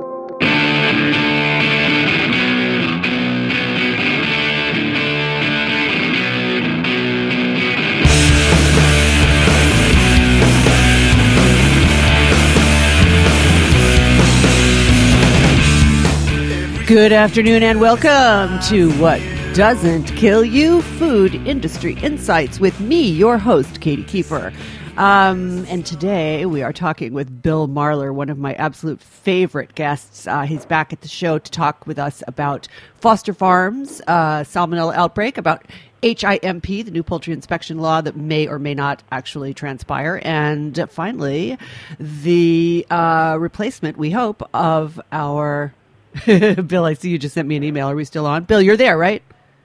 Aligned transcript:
Good 16.86 17.12
afternoon 17.12 17.62
and 17.62 17.80
welcome 17.80 18.60
to 18.68 18.92
What 19.00 19.18
Doesn't 19.54 20.04
Kill 20.18 20.44
You 20.44 20.82
Food 20.82 21.34
Industry 21.34 21.94
Insights 21.94 22.60
with 22.60 22.78
me, 22.78 23.08
your 23.08 23.38
host, 23.38 23.80
Katy 23.80 24.04
Keiffer. 24.04 24.54
Um, 24.98 25.64
and 25.70 25.86
today 25.86 26.44
we 26.44 26.62
are 26.62 26.74
talking 26.74 27.14
with 27.14 27.40
Bill 27.40 27.68
Marler, 27.68 28.12
one 28.12 28.28
of 28.28 28.36
my 28.36 28.52
absolute 28.56 29.00
favorite 29.00 29.74
guests. 29.74 30.26
Uh, 30.26 30.42
he's 30.42 30.66
back 30.66 30.92
at 30.92 31.00
the 31.00 31.08
show 31.08 31.38
to 31.38 31.50
talk 31.50 31.86
with 31.86 31.98
us 31.98 32.22
about 32.26 32.68
Foster 33.00 33.32
Farms, 33.32 34.02
uh, 34.06 34.40
salmonella 34.40 34.94
outbreak, 34.94 35.38
about 35.38 35.64
HIMP, 36.02 36.66
the 36.66 36.90
new 36.90 37.02
poultry 37.02 37.32
inspection 37.32 37.78
law 37.78 38.02
that 38.02 38.14
may 38.14 38.46
or 38.46 38.58
may 38.58 38.74
not 38.74 39.02
actually 39.10 39.54
transpire, 39.54 40.20
and 40.22 40.86
finally, 40.90 41.56
the 41.98 42.86
uh, 42.90 43.38
replacement, 43.40 43.96
we 43.96 44.10
hope, 44.10 44.42
of 44.52 45.00
our 45.12 45.72
Bill, 46.26 46.84
I 46.84 46.94
see 46.94 47.10
you 47.10 47.18
just 47.18 47.34
sent 47.34 47.48
me 47.48 47.56
an 47.56 47.64
email. 47.64 47.88
Are 47.88 47.96
we 47.96 48.04
still 48.04 48.26
on? 48.26 48.44
Bill, 48.44 48.62
you're 48.62 48.76
there, 48.76 48.96
right? 48.96 49.22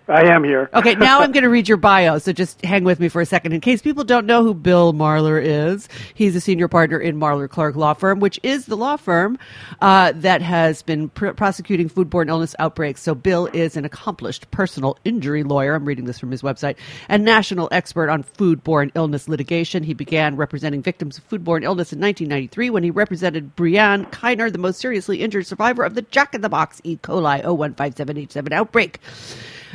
I 0.09 0.23
am 0.23 0.43
here. 0.43 0.69
Okay, 0.73 0.95
now 0.95 1.19
I'm 1.19 1.31
going 1.33 1.43
to 1.43 1.49
read 1.49 1.67
your 1.67 1.77
bio, 1.77 2.17
so 2.17 2.33
just 2.33 2.63
hang 2.65 2.83
with 2.83 2.99
me 2.99 3.09
for 3.09 3.21
a 3.21 3.25
second. 3.25 3.53
In 3.53 3.61
case 3.61 3.81
people 3.81 4.03
don't 4.03 4.25
know 4.25 4.43
who 4.43 4.53
Bill 4.53 4.91
Marler 4.93 5.41
is, 5.41 5.88
he's 6.15 6.35
a 6.35 6.41
senior 6.41 6.67
partner 6.67 6.99
in 6.99 7.17
Marler 7.17 7.47
Clark 7.47 7.75
Law 7.75 7.93
Firm, 7.93 8.19
which 8.19 8.39
is 8.41 8.65
the 8.65 8.75
law 8.75 8.97
firm 8.97 9.37
uh, 9.81 10.11
that 10.15 10.41
has 10.41 10.81
been 10.81 11.09
pr- 11.09 11.30
prosecuting 11.30 11.89
foodborne 11.89 12.27
illness 12.27 12.55
outbreaks. 12.57 13.02
So 13.02 13.13
Bill 13.13 13.47
is 13.53 13.77
an 13.77 13.85
accomplished 13.85 14.49
personal 14.52 14.97
injury 15.05 15.43
lawyer. 15.43 15.75
I'm 15.75 15.85
reading 15.85 16.05
this 16.05 16.19
from 16.19 16.31
his 16.31 16.41
website, 16.41 16.75
and 17.07 17.23
national 17.23 17.69
expert 17.71 18.09
on 18.09 18.23
foodborne 18.23 18.91
illness 18.95 19.27
litigation. 19.30 19.83
He 19.83 19.93
began 19.93 20.35
representing 20.35 20.81
victims 20.81 21.19
of 21.19 21.30
foodborne 21.30 21.63
illness 21.63 21.93
in 21.93 21.99
1993 21.99 22.71
when 22.71 22.83
he 22.83 22.89
represented 22.89 23.55
Brianne 23.55 24.09
Kiner, 24.11 24.52
the 24.52 24.57
most 24.57 24.80
seriously 24.80 25.21
injured 25.21 25.45
survivor 25.45 25.83
of 25.83 25.93
the 25.93 26.02
Jack 26.02 26.33
in 26.33 26.41
the 26.41 26.49
Box 26.49 26.81
E. 26.83 26.97
coli 26.97 27.43
0157H7 27.43 28.52
outbreak. 28.52 28.99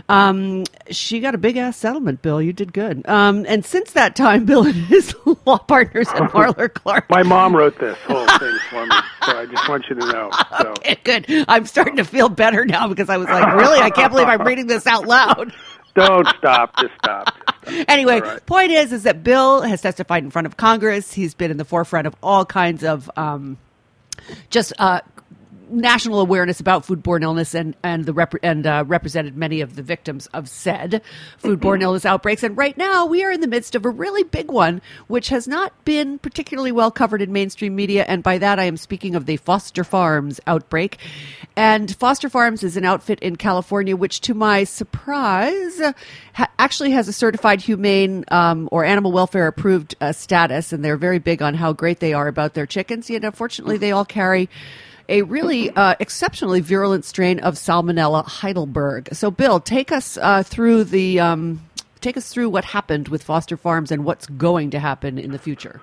Um, 0.08 0.64
she 0.90 1.20
got 1.20 1.34
a 1.34 1.38
big 1.38 1.56
ass 1.56 1.76
settlement, 1.76 2.22
Bill. 2.22 2.40
You 2.40 2.52
did 2.52 2.72
good. 2.72 3.06
Um, 3.08 3.44
and 3.48 3.64
since 3.64 3.92
that 3.92 4.16
time, 4.16 4.44
Bill 4.46 4.64
and 4.64 4.74
his 4.74 5.14
law 5.46 5.58
partners 5.58 6.08
at 6.08 6.16
Marler 6.32 6.72
Clark. 6.72 7.08
My 7.10 7.22
mom 7.22 7.54
wrote 7.54 7.78
this 7.78 7.96
whole 7.98 8.26
thing 8.38 8.58
for 8.70 8.86
me, 8.86 8.96
so 9.26 9.38
I 9.38 9.46
just 9.46 9.68
want 9.68 9.84
you 9.88 9.96
to 9.96 10.12
know. 10.12 10.30
So. 10.58 10.70
Okay, 10.70 10.98
good. 11.04 11.44
I'm 11.48 11.66
starting 11.66 11.96
to 11.96 12.04
feel 12.04 12.28
better 12.28 12.64
now 12.64 12.88
because 12.88 13.08
I 13.08 13.16
was 13.16 13.28
like, 13.28 13.54
really? 13.54 13.78
I 13.78 13.90
can't 13.90 14.12
believe 14.12 14.28
I'm 14.28 14.42
reading 14.42 14.66
this 14.66 14.86
out 14.86 15.06
loud. 15.06 15.52
Don't 15.94 16.26
stop. 16.38 16.76
Just 16.80 16.94
stop. 16.98 17.26
Just 17.26 17.58
stop. 17.64 17.88
Anyway, 17.88 18.20
right. 18.20 18.44
point 18.46 18.72
is, 18.72 18.92
is 18.92 19.04
that 19.04 19.22
Bill 19.22 19.62
has 19.62 19.80
testified 19.80 20.24
in 20.24 20.30
front 20.30 20.46
of 20.46 20.56
Congress. 20.56 21.12
He's 21.12 21.34
been 21.34 21.50
in 21.50 21.56
the 21.56 21.64
forefront 21.64 22.06
of 22.06 22.16
all 22.22 22.44
kinds 22.44 22.82
of 22.82 23.10
um, 23.16 23.58
just 24.50 24.72
uh, 24.78 25.00
national 25.70 26.20
awareness 26.20 26.61
about 26.61 26.86
foodborne 26.86 27.23
illness 27.23 27.55
and 27.55 27.77
and 27.83 28.07
the 28.07 28.13
rep- 28.13 28.35
and 28.42 28.67
uh, 28.67 28.85
represented 28.86 29.36
many 29.36 29.61
of 29.61 29.77
the 29.77 29.83
victims 29.83 30.27
of 30.29 30.48
said 30.48 31.02
foodborne 31.42 31.83
illness 31.83 32.05
outbreaks. 32.05 32.42
And 32.42 32.57
right 32.57 32.77
now, 32.77 33.07
we 33.07 33.25
are 33.25 33.33
in 33.33 33.41
the 33.41 33.48
midst 33.48 33.75
of 33.75 33.85
a 33.85 33.91
really 33.91 34.23
big 34.23 34.51
one, 34.51 34.80
which 35.07 35.29
has 35.29 35.48
not 35.48 35.73
been 35.85 36.19
particularly 36.19 36.73
well 36.73 36.91
covered 36.91 37.23
in 37.23 37.33
mainstream 37.33 37.75
media. 37.75 38.05
And 38.07 38.23
by 38.23 38.39
that, 38.39 38.58
I 38.58 38.64
am 38.64 38.77
speaking 38.77 39.14
of 39.14 39.27
the 39.27 39.36
Foster 39.36 39.85
Farms 39.85 40.41
outbreak. 40.47 40.98
And 41.57 41.95
Foster 41.96 42.29
Farms 42.29 42.63
is 42.63 42.77
an 42.77 42.85
outfit 42.85 43.20
in 43.20 43.36
California, 43.36 43.96
which, 43.96 44.20
to 44.23 44.35
my 44.35 44.64
surprise, 44.64 45.81
ha- 46.33 46.51
actually 46.58 46.91
has 46.92 47.08
a 47.08 47.13
certified 47.13 47.61
humane 47.61 48.25
um, 48.29 48.69
or 48.73 48.85
animal 48.85 49.13
welfare 49.13 49.46
approved 49.46 49.95
uh, 50.01 50.13
status, 50.13 50.73
and 50.73 50.85
they're 50.85 50.96
very 50.96 51.19
big 51.19 51.42
on 51.42 51.55
how 51.55 51.73
great 51.73 52.01
they 52.01 52.13
are 52.13 52.27
about 52.27 52.55
their 52.55 52.67
chickens. 52.67 53.08
Yet, 53.08 53.25
unfortunately, 53.25 53.77
they 53.77 53.92
all 53.92 54.05
carry 54.05 54.48
a 55.08 55.22
really 55.22 55.70
uh, 55.70 55.94
exceptionally 56.00 56.60
virulent 56.60 57.04
strain 57.04 57.38
of 57.40 57.54
Salmonella 57.54 58.24
Heidelberg. 58.24 59.08
So, 59.14 59.30
Bill, 59.30 59.60
take 59.60 59.92
us 59.92 60.16
uh, 60.16 60.42
through 60.42 60.84
the 60.84 61.20
um, 61.20 61.60
take 62.00 62.16
us 62.16 62.32
through 62.32 62.48
what 62.50 62.64
happened 62.64 63.08
with 63.08 63.22
Foster 63.22 63.56
Farms 63.56 63.90
and 63.90 64.04
what's 64.04 64.26
going 64.26 64.70
to 64.70 64.78
happen 64.78 65.18
in 65.18 65.32
the 65.32 65.38
future. 65.38 65.80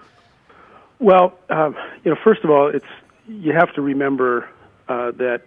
Well, 1.00 1.34
um, 1.50 1.76
you 2.04 2.12
know, 2.12 2.18
first 2.24 2.44
of 2.44 2.50
all, 2.50 2.68
it's 2.68 2.86
you 3.28 3.54
have 3.54 3.74
to 3.74 3.82
remember 3.82 4.48
uh, 4.88 5.12
that 5.12 5.42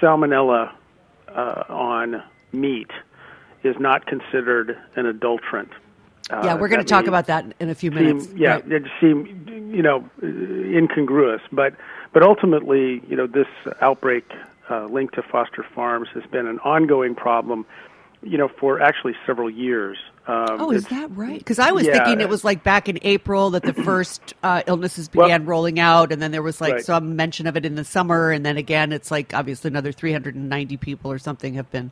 salmonella 0.00 0.72
uh, 1.28 1.64
on 1.68 2.22
meat 2.52 2.90
is 3.64 3.76
not 3.78 4.06
considered 4.06 4.78
an 4.96 5.06
adulterant. 5.06 5.70
Uh, 6.30 6.42
yeah, 6.44 6.54
we're 6.54 6.68
going 6.68 6.80
to 6.80 6.86
talk 6.86 7.06
about 7.06 7.26
that 7.26 7.44
in 7.58 7.70
a 7.70 7.74
few 7.74 7.90
seem- 7.90 8.02
minutes. 8.02 8.28
yeah, 8.36 8.54
Right. 8.54 8.72
it 8.72 8.82
seem 9.00 9.70
you 9.74 9.82
know 9.82 10.08
incongruous, 10.22 11.40
but 11.52 11.74
but 12.12 12.22
ultimately, 12.22 13.02
you 13.08 13.16
know, 13.16 13.26
this 13.26 13.46
outbreak 13.80 14.24
uh, 14.70 14.86
linked 14.86 15.14
to 15.14 15.22
Foster 15.22 15.62
Farms 15.74 16.08
has 16.14 16.24
been 16.26 16.46
an 16.46 16.58
ongoing 16.60 17.14
problem, 17.14 17.64
you 18.22 18.36
know, 18.36 18.48
for 18.48 18.80
actually 18.80 19.14
several 19.26 19.48
years. 19.48 19.96
Um, 20.26 20.46
Oh, 20.60 20.70
is 20.72 20.86
that 20.88 21.10
right? 21.16 21.38
Because 21.38 21.58
I 21.58 21.70
was 21.72 21.86
Yeah. 21.86 21.92
thinking 22.04 22.20
it 22.20 22.28
was 22.28 22.44
like 22.44 22.62
back 22.62 22.88
in 22.88 22.98
April 23.02 23.50
that 23.50 23.62
the 23.62 23.72
first 23.84 24.34
uh, 24.42 24.62
illnesses 24.66 25.08
began 25.08 25.42
Well- 25.46 25.50
rolling 25.56 25.80
out, 25.80 26.12
and 26.12 26.20
then 26.20 26.32
there 26.32 26.42
was 26.42 26.60
like 26.60 26.74
Right. 26.74 26.84
some 26.84 27.16
mention 27.16 27.46
of 27.46 27.56
it 27.56 27.64
in 27.64 27.76
the 27.76 27.84
summer, 27.84 28.30
and 28.30 28.44
then 28.44 28.56
again, 28.58 28.92
it's 28.92 29.10
like 29.10 29.32
obviously 29.34 29.68
another 29.68 29.92
390 29.92 30.76
people 30.76 31.10
or 31.10 31.18
something 31.18 31.54
have 31.54 31.70
been 31.70 31.90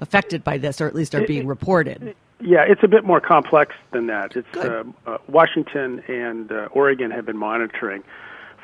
affected 0.00 0.44
by 0.44 0.58
this, 0.58 0.80
or 0.80 0.86
at 0.86 0.94
least 0.94 1.14
are 1.14 1.22
being 1.26 1.46
reported. 1.46 2.14
Yeah, 2.40 2.64
it's 2.68 2.82
a 2.82 2.88
bit 2.88 3.04
more 3.04 3.20
complex 3.20 3.74
than 3.92 4.08
that. 4.08 4.34
It's 4.36 4.56
uh, 4.56 4.82
uh, 5.06 5.18
Washington 5.28 6.02
and 6.08 6.50
uh, 6.50 6.68
Oregon 6.72 7.10
have 7.12 7.24
been 7.24 7.36
monitoring 7.36 8.02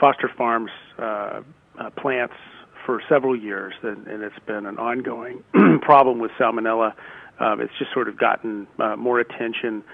Foster 0.01 0.29
Farms 0.29 0.71
uh, 0.99 1.43
uh, 1.79 1.91
plants 1.91 2.35
for 2.85 3.03
several 3.09 3.37
years, 3.37 3.75
and, 3.83 4.07
and 4.07 4.23
it's 4.23 4.39
been 4.47 4.67
an 4.67 4.79
ongoing 4.79 5.43
problem 5.83 6.19
with 6.19 6.31
salmonella. 6.41 6.95
Um, 7.39 7.61
it's 7.61 7.73
just 7.79 7.93
sort 7.93 8.09
of 8.09 8.19
gotten 8.19 8.67
uh, 8.79 8.97
more 8.97 9.21
attention 9.21 9.85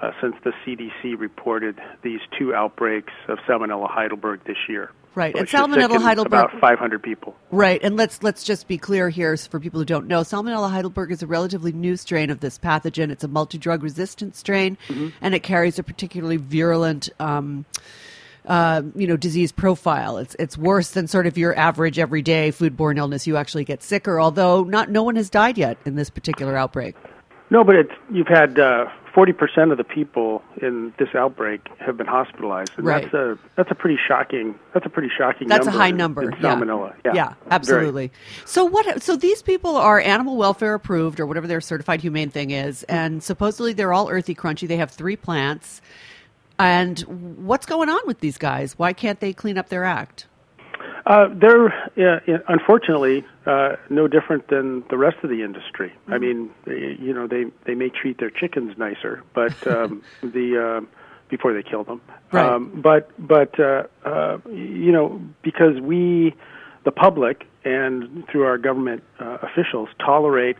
uh, 0.00 0.10
since 0.20 0.34
the 0.44 0.52
CDC 0.64 1.18
reported 1.18 1.80
these 2.02 2.20
two 2.38 2.54
outbreaks 2.54 3.12
of 3.28 3.38
Salmonella 3.48 3.88
Heidelberg 3.88 4.44
this 4.44 4.56
year. 4.68 4.90
Right, 5.14 5.34
and 5.36 5.46
Salmonella 5.46 6.00
Heidelberg- 6.00 6.32
About 6.32 6.60
500 6.60 7.02
people. 7.02 7.36
Right, 7.50 7.80
and 7.82 7.96
let's 7.96 8.22
let's 8.22 8.44
just 8.44 8.66
be 8.66 8.78
clear 8.78 9.10
here 9.10 9.36
for 9.36 9.60
people 9.60 9.78
who 9.78 9.84
don't 9.84 10.06
know. 10.06 10.20
Salmonella 10.22 10.70
Heidelberg 10.70 11.12
is 11.12 11.22
a 11.22 11.26
relatively 11.26 11.70
new 11.70 11.96
strain 11.96 12.30
of 12.30 12.40
this 12.40 12.58
pathogen. 12.58 13.10
It's 13.10 13.22
a 13.22 13.28
multi-drug 13.28 13.82
resistant 13.82 14.36
strain, 14.36 14.78
and 15.20 15.34
it 15.34 15.42
carries 15.42 15.78
a 15.78 15.82
particularly 15.82 16.38
virulent. 16.38 17.10
Um, 17.20 17.66
uh, 18.46 18.82
you 18.94 19.06
know, 19.06 19.16
disease 19.16 19.52
profile. 19.52 20.18
It's 20.18 20.34
it's 20.38 20.58
worse 20.58 20.90
than 20.90 21.06
sort 21.06 21.26
of 21.26 21.38
your 21.38 21.56
average 21.56 21.98
everyday 21.98 22.50
foodborne 22.50 22.98
illness. 22.98 23.26
You 23.26 23.36
actually 23.36 23.64
get 23.64 23.82
sicker, 23.82 24.20
although 24.20 24.64
not 24.64 24.90
no 24.90 25.02
one 25.02 25.16
has 25.16 25.30
died 25.30 25.58
yet 25.58 25.78
in 25.84 25.94
this 25.96 26.10
particular 26.10 26.56
outbreak. 26.56 26.96
No, 27.50 27.64
but 27.64 27.76
it's, 27.76 27.92
you've 28.10 28.28
had 28.28 28.58
uh, 28.58 28.86
forty 29.14 29.32
percent 29.34 29.72
of 29.72 29.76
the 29.78 29.84
people 29.84 30.42
in 30.62 30.94
this 30.98 31.10
outbreak 31.14 31.60
have 31.80 31.98
been 31.98 32.06
hospitalized, 32.06 32.72
and 32.78 32.86
Right. 32.86 33.02
that's 33.02 33.14
a 33.14 33.38
that's 33.56 33.70
a 33.70 33.74
pretty 33.74 33.98
shocking 34.08 34.54
that's 34.72 34.86
a 34.86 34.88
pretty 34.88 35.10
shocking. 35.16 35.48
That's 35.48 35.66
number 35.66 35.76
a 35.78 35.80
high 35.82 35.88
in- 35.88 35.96
number. 35.98 36.22
in 36.22 36.30
salmonella. 36.38 36.94
Yeah, 37.04 37.12
yeah, 37.14 37.24
Very. 37.28 37.36
absolutely. 37.50 38.12
So 38.46 38.64
what? 38.64 39.02
So 39.02 39.16
these 39.16 39.42
people 39.42 39.76
are 39.76 40.00
animal 40.00 40.36
welfare 40.38 40.72
approved 40.72 41.20
or 41.20 41.26
whatever 41.26 41.46
their 41.46 41.60
certified 41.60 42.00
humane 42.00 42.30
thing 42.30 42.52
is, 42.52 42.84
and 42.84 43.22
supposedly 43.22 43.74
they're 43.74 43.92
all 43.92 44.08
earthy 44.08 44.34
crunchy. 44.34 44.66
They 44.66 44.78
have 44.78 44.90
three 44.90 45.16
plants. 45.16 45.82
And 46.58 47.00
what's 47.46 47.66
going 47.66 47.88
on 47.88 48.00
with 48.06 48.20
these 48.20 48.38
guys? 48.38 48.78
Why 48.78 48.92
can't 48.92 49.20
they 49.20 49.32
clean 49.32 49.58
up 49.58 49.68
their 49.68 49.84
act? 49.84 50.26
Uh, 51.04 51.28
they're 51.34 51.66
uh, 51.66 52.38
unfortunately 52.48 53.24
uh, 53.46 53.70
no 53.90 54.06
different 54.06 54.48
than 54.48 54.84
the 54.88 54.96
rest 54.96 55.16
of 55.24 55.30
the 55.30 55.42
industry. 55.42 55.88
Mm-hmm. 55.90 56.12
I 56.12 56.18
mean, 56.18 56.50
they, 56.64 56.96
you 57.00 57.12
know, 57.12 57.26
they 57.26 57.46
they 57.66 57.74
may 57.74 57.88
treat 57.88 58.18
their 58.18 58.30
chickens 58.30 58.78
nicer, 58.78 59.22
but 59.34 59.66
um, 59.66 60.02
the 60.22 60.80
uh, 60.82 60.86
before 61.28 61.52
they 61.54 61.62
kill 61.62 61.82
them. 61.82 62.00
Right. 62.30 62.46
Um, 62.46 62.80
but 62.80 63.10
but 63.18 63.58
uh, 63.58 63.84
uh, 64.04 64.38
you 64.48 64.92
know, 64.92 65.20
because 65.42 65.80
we, 65.80 66.34
the 66.84 66.92
public, 66.92 67.48
and 67.64 68.24
through 68.30 68.44
our 68.44 68.58
government 68.58 69.02
uh, 69.18 69.38
officials, 69.42 69.88
tolerate 69.98 70.56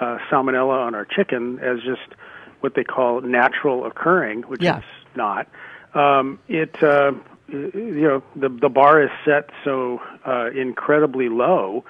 uh, 0.00 0.18
salmonella 0.30 0.84
on 0.86 0.94
our 0.96 1.04
chicken 1.04 1.60
as 1.60 1.78
just 1.78 2.16
what 2.60 2.74
they 2.74 2.84
call 2.84 3.20
natural 3.20 3.86
occurring, 3.86 4.42
which 4.42 4.62
Yeah. 4.62 4.78
is 4.78 4.84
not. 5.16 5.48
Um, 5.94 6.38
it 6.48 6.82
uh, 6.82 7.12
you 7.48 8.02
know 8.08 8.22
the 8.34 8.48
the 8.48 8.68
bar 8.68 9.02
is 9.02 9.10
set 9.24 9.50
so 9.64 10.00
uh, 10.26 10.50
incredibly 10.50 11.28
low 11.28 11.84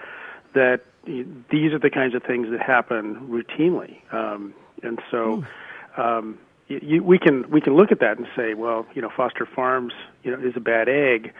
that 0.54 0.82
these 1.04 1.72
are 1.72 1.78
the 1.78 1.90
kinds 1.90 2.14
of 2.14 2.22
things 2.22 2.48
that 2.50 2.60
happen 2.60 3.28
routinely, 3.28 3.98
um, 4.12 4.54
and 4.82 5.00
so. 5.10 5.44
Um, 5.96 6.38
y- 6.68 6.80
you, 6.82 7.02
we 7.02 7.18
can 7.18 7.50
we 7.50 7.60
can 7.60 7.74
look 7.74 7.90
at 7.90 8.00
that 8.00 8.18
and 8.18 8.26
say, 8.36 8.54
well, 8.54 8.86
you 8.94 9.00
know, 9.00 9.10
Foster 9.16 9.46
Farms, 9.46 9.94
you 10.22 10.30
know, 10.30 10.38
is 10.46 10.54
a 10.56 10.60
bad 10.60 10.88
egg, 10.90 11.32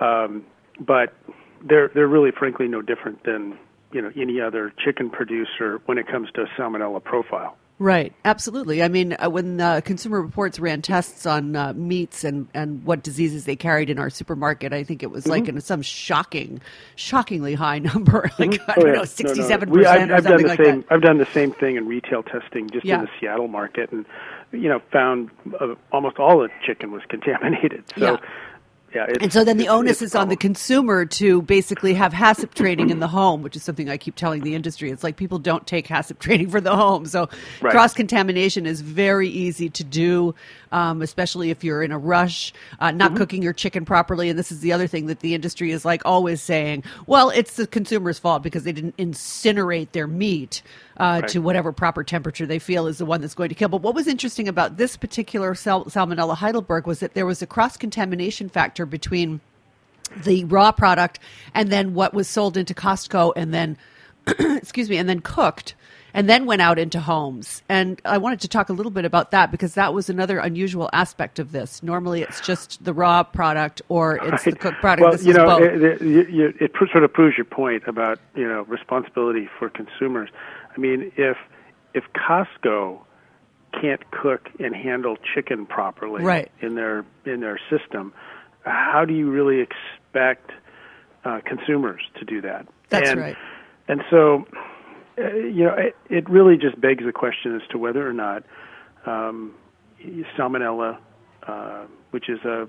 um, 0.00 0.44
but 0.80 1.14
they're 1.62 1.88
they're 1.94 2.08
really, 2.08 2.30
frankly, 2.30 2.66
no 2.68 2.82
different 2.82 3.22
than 3.24 3.58
you 3.92 4.00
know 4.02 4.10
any 4.16 4.40
other 4.40 4.72
chicken 4.84 5.10
producer 5.10 5.80
when 5.86 5.98
it 5.98 6.06
comes 6.06 6.28
to 6.32 6.42
a 6.42 6.46
salmonella 6.58 7.02
profile. 7.02 7.56
Right, 7.82 8.12
absolutely. 8.26 8.82
I 8.82 8.88
mean, 8.88 9.16
uh, 9.18 9.30
when 9.30 9.58
uh, 9.58 9.80
Consumer 9.80 10.20
Reports 10.20 10.60
ran 10.60 10.82
tests 10.82 11.24
on 11.24 11.56
uh, 11.56 11.72
meats 11.72 12.24
and, 12.24 12.46
and 12.52 12.84
what 12.84 13.02
diseases 13.02 13.46
they 13.46 13.56
carried 13.56 13.88
in 13.88 13.98
our 13.98 14.10
supermarket, 14.10 14.74
I 14.74 14.84
think 14.84 15.02
it 15.02 15.10
was 15.10 15.26
like 15.26 15.48
in 15.48 15.58
some 15.62 15.80
shocking, 15.80 16.60
shockingly 16.96 17.54
high 17.54 17.78
number, 17.94 18.30
like 18.38 18.60
I 18.68 18.74
Oh, 18.76 18.80
don't 18.82 18.84
yeah. 18.84 18.84
know, 18.84 18.92
No, 18.92 18.98
no. 18.98 19.04
sixty-seven 19.04 19.70
We- 19.70 19.78
percent 19.78 20.02
I've, 20.02 20.10
or 20.10 20.14
I've 20.16 20.24
done 20.24 20.42
the 20.42 20.48
like 20.48 20.58
same. 20.62 20.80
that. 20.82 20.92
I've 20.92 21.00
done 21.00 21.16
the 21.16 21.26
same 21.32 21.52
thing 21.52 21.76
in 21.76 21.86
retail 21.88 22.22
testing, 22.22 22.68
just 22.68 22.84
Yeah. 22.84 22.96
in 22.96 23.00
the 23.06 23.10
Seattle 23.18 23.48
market, 23.48 23.90
and 23.92 24.04
you 24.52 24.68
know, 24.68 24.82
found 24.92 25.30
uh, 25.58 25.74
almost 25.90 26.18
all 26.18 26.38
the 26.40 26.50
chicken 26.66 26.92
was 26.92 27.00
contaminated. 27.08 27.82
So, 27.96 28.04
Yeah. 28.04 28.16
Yeah. 28.94 29.06
And 29.20 29.32
so 29.32 29.44
then 29.44 29.56
the 29.56 29.68
onus 29.68 30.02
is 30.02 30.14
on 30.14 30.28
the 30.28 30.36
consumer 30.36 31.04
to 31.06 31.42
basically 31.42 31.94
have 31.94 32.12
HACCP 32.12 32.54
training 32.54 32.90
in 32.90 32.98
the 32.98 33.06
home, 33.08 33.42
which 33.42 33.54
is 33.56 33.62
something 33.62 33.88
I 33.88 33.96
keep 33.96 34.16
telling 34.16 34.42
the 34.42 34.54
industry. 34.54 34.90
It's 34.90 35.04
like 35.04 35.16
people 35.16 35.38
don't 35.38 35.66
take 35.66 35.86
HACCP 35.86 36.18
training 36.18 36.50
for 36.50 36.60
the 36.60 36.74
home. 36.74 37.06
So 37.06 37.28
Right. 37.60 37.70
cross 37.70 37.94
contamination 37.94 38.66
is 38.66 38.80
very 38.80 39.28
easy 39.28 39.68
to 39.70 39.84
do, 39.84 40.34
um, 40.72 41.02
especially 41.02 41.50
if 41.50 41.62
you're 41.62 41.82
in 41.82 41.92
a 41.92 41.98
rush, 41.98 42.52
uh, 42.80 42.88
Mm-hmm. 42.88 42.96
not 42.98 43.16
cooking 43.16 43.42
your 43.42 43.52
chicken 43.52 43.84
properly. 43.84 44.28
And 44.28 44.38
this 44.38 44.50
is 44.50 44.60
the 44.60 44.72
other 44.72 44.86
thing 44.86 45.06
that 45.06 45.20
the 45.20 45.34
industry 45.34 45.70
is 45.70 45.84
like 45.84 46.02
always 46.04 46.42
saying, 46.42 46.82
well, 47.06 47.30
it's 47.30 47.54
the 47.56 47.66
consumer's 47.66 48.18
fault 48.18 48.42
because 48.42 48.64
they 48.64 48.72
didn't 48.72 48.96
incinerate 48.96 49.92
their 49.92 50.06
meat 50.06 50.62
uh, 51.00 51.22
to 51.22 51.40
whatever 51.40 51.72
proper 51.72 52.04
temperature 52.04 52.44
they 52.44 52.58
feel 52.58 52.86
is 52.86 52.98
the 52.98 53.06
one 53.06 53.22
that's 53.22 53.34
going 53.34 53.48
to 53.48 53.54
kill. 53.54 53.70
But 53.70 53.80
what 53.80 53.94
was 53.94 54.06
interesting 54.06 54.46
about 54.48 54.76
this 54.76 54.98
particular 54.98 55.54
sal- 55.54 55.86
Salmonella 55.86 56.36
Heidelberg 56.36 56.86
was 56.86 57.00
that 57.00 57.14
there 57.14 57.24
was 57.24 57.40
a 57.40 57.46
cross 57.46 57.78
contamination 57.78 58.50
factor 58.50 58.84
between 58.84 59.40
the 60.24 60.44
raw 60.44 60.72
product 60.72 61.18
and 61.54 61.70
then 61.70 61.94
what 61.94 62.12
was 62.12 62.28
sold 62.28 62.56
into 62.56 62.74
Costco 62.74 63.32
and 63.34 63.54
then 63.54 63.78
excuse 64.26 64.90
me 64.90 64.98
and 64.98 65.08
then 65.08 65.20
cooked 65.20 65.74
and 66.12 66.28
then 66.28 66.46
went 66.46 66.60
out 66.60 66.80
into 66.80 66.98
homes 66.98 67.62
and 67.68 68.02
I 68.04 68.18
wanted 68.18 68.40
to 68.40 68.48
talk 68.48 68.68
a 68.68 68.72
little 68.72 68.90
bit 68.90 69.04
about 69.04 69.30
that 69.30 69.52
because 69.52 69.74
that 69.74 69.94
was 69.94 70.10
another 70.10 70.40
unusual 70.40 70.90
aspect 70.92 71.38
of 71.38 71.52
this 71.52 71.80
normally 71.80 72.22
it's 72.22 72.40
just 72.40 72.84
the 72.84 72.92
raw 72.92 73.22
product 73.22 73.82
or 73.88 74.16
it's 74.16 74.42
the 74.42 74.52
cooked 74.52 74.80
product 74.80 75.02
Well, 75.02 75.12
this 75.12 75.24
you 75.24 75.32
know, 75.32 75.46
both. 75.46 75.62
it, 75.62 76.02
it, 76.02 76.56
it 76.60 76.72
sort 76.90 77.04
of 77.04 77.12
proves 77.12 77.38
your 77.38 77.44
point 77.44 77.84
about 77.86 78.18
you 78.34 78.48
know 78.48 78.62
responsibility 78.62 79.48
for 79.60 79.70
consumers. 79.70 80.28
I 80.74 80.78
mean, 80.78 81.12
if 81.16 81.36
if 81.94 82.04
Costco 82.14 83.00
can't 83.80 84.10
cook 84.10 84.48
and 84.58 84.74
handle 84.74 85.16
chicken 85.34 85.66
properly 85.66 86.24
Right. 86.24 86.50
in 86.60 86.74
their 86.74 87.04
in 87.24 87.40
their 87.40 87.58
system, 87.70 88.12
how 88.64 89.04
do 89.04 89.14
you 89.14 89.30
really 89.30 89.60
expect 89.60 90.52
uh, 91.24 91.40
consumers 91.44 92.02
to 92.18 92.24
do 92.24 92.40
that? 92.42 92.66
That's 92.88 93.10
and, 93.10 93.20
right. 93.20 93.36
And 93.88 94.02
so, 94.10 94.46
uh, 95.18 95.34
you 95.34 95.64
know, 95.64 95.74
it, 95.74 95.96
it 96.08 96.28
really 96.28 96.56
just 96.56 96.80
begs 96.80 97.04
the 97.04 97.12
question 97.12 97.54
as 97.56 97.62
to 97.70 97.78
whether 97.78 98.08
or 98.08 98.12
not 98.12 98.44
um, 99.06 99.54
salmonella, 100.36 100.98
uh, 101.46 101.84
which 102.10 102.28
is 102.28 102.40
a 102.44 102.68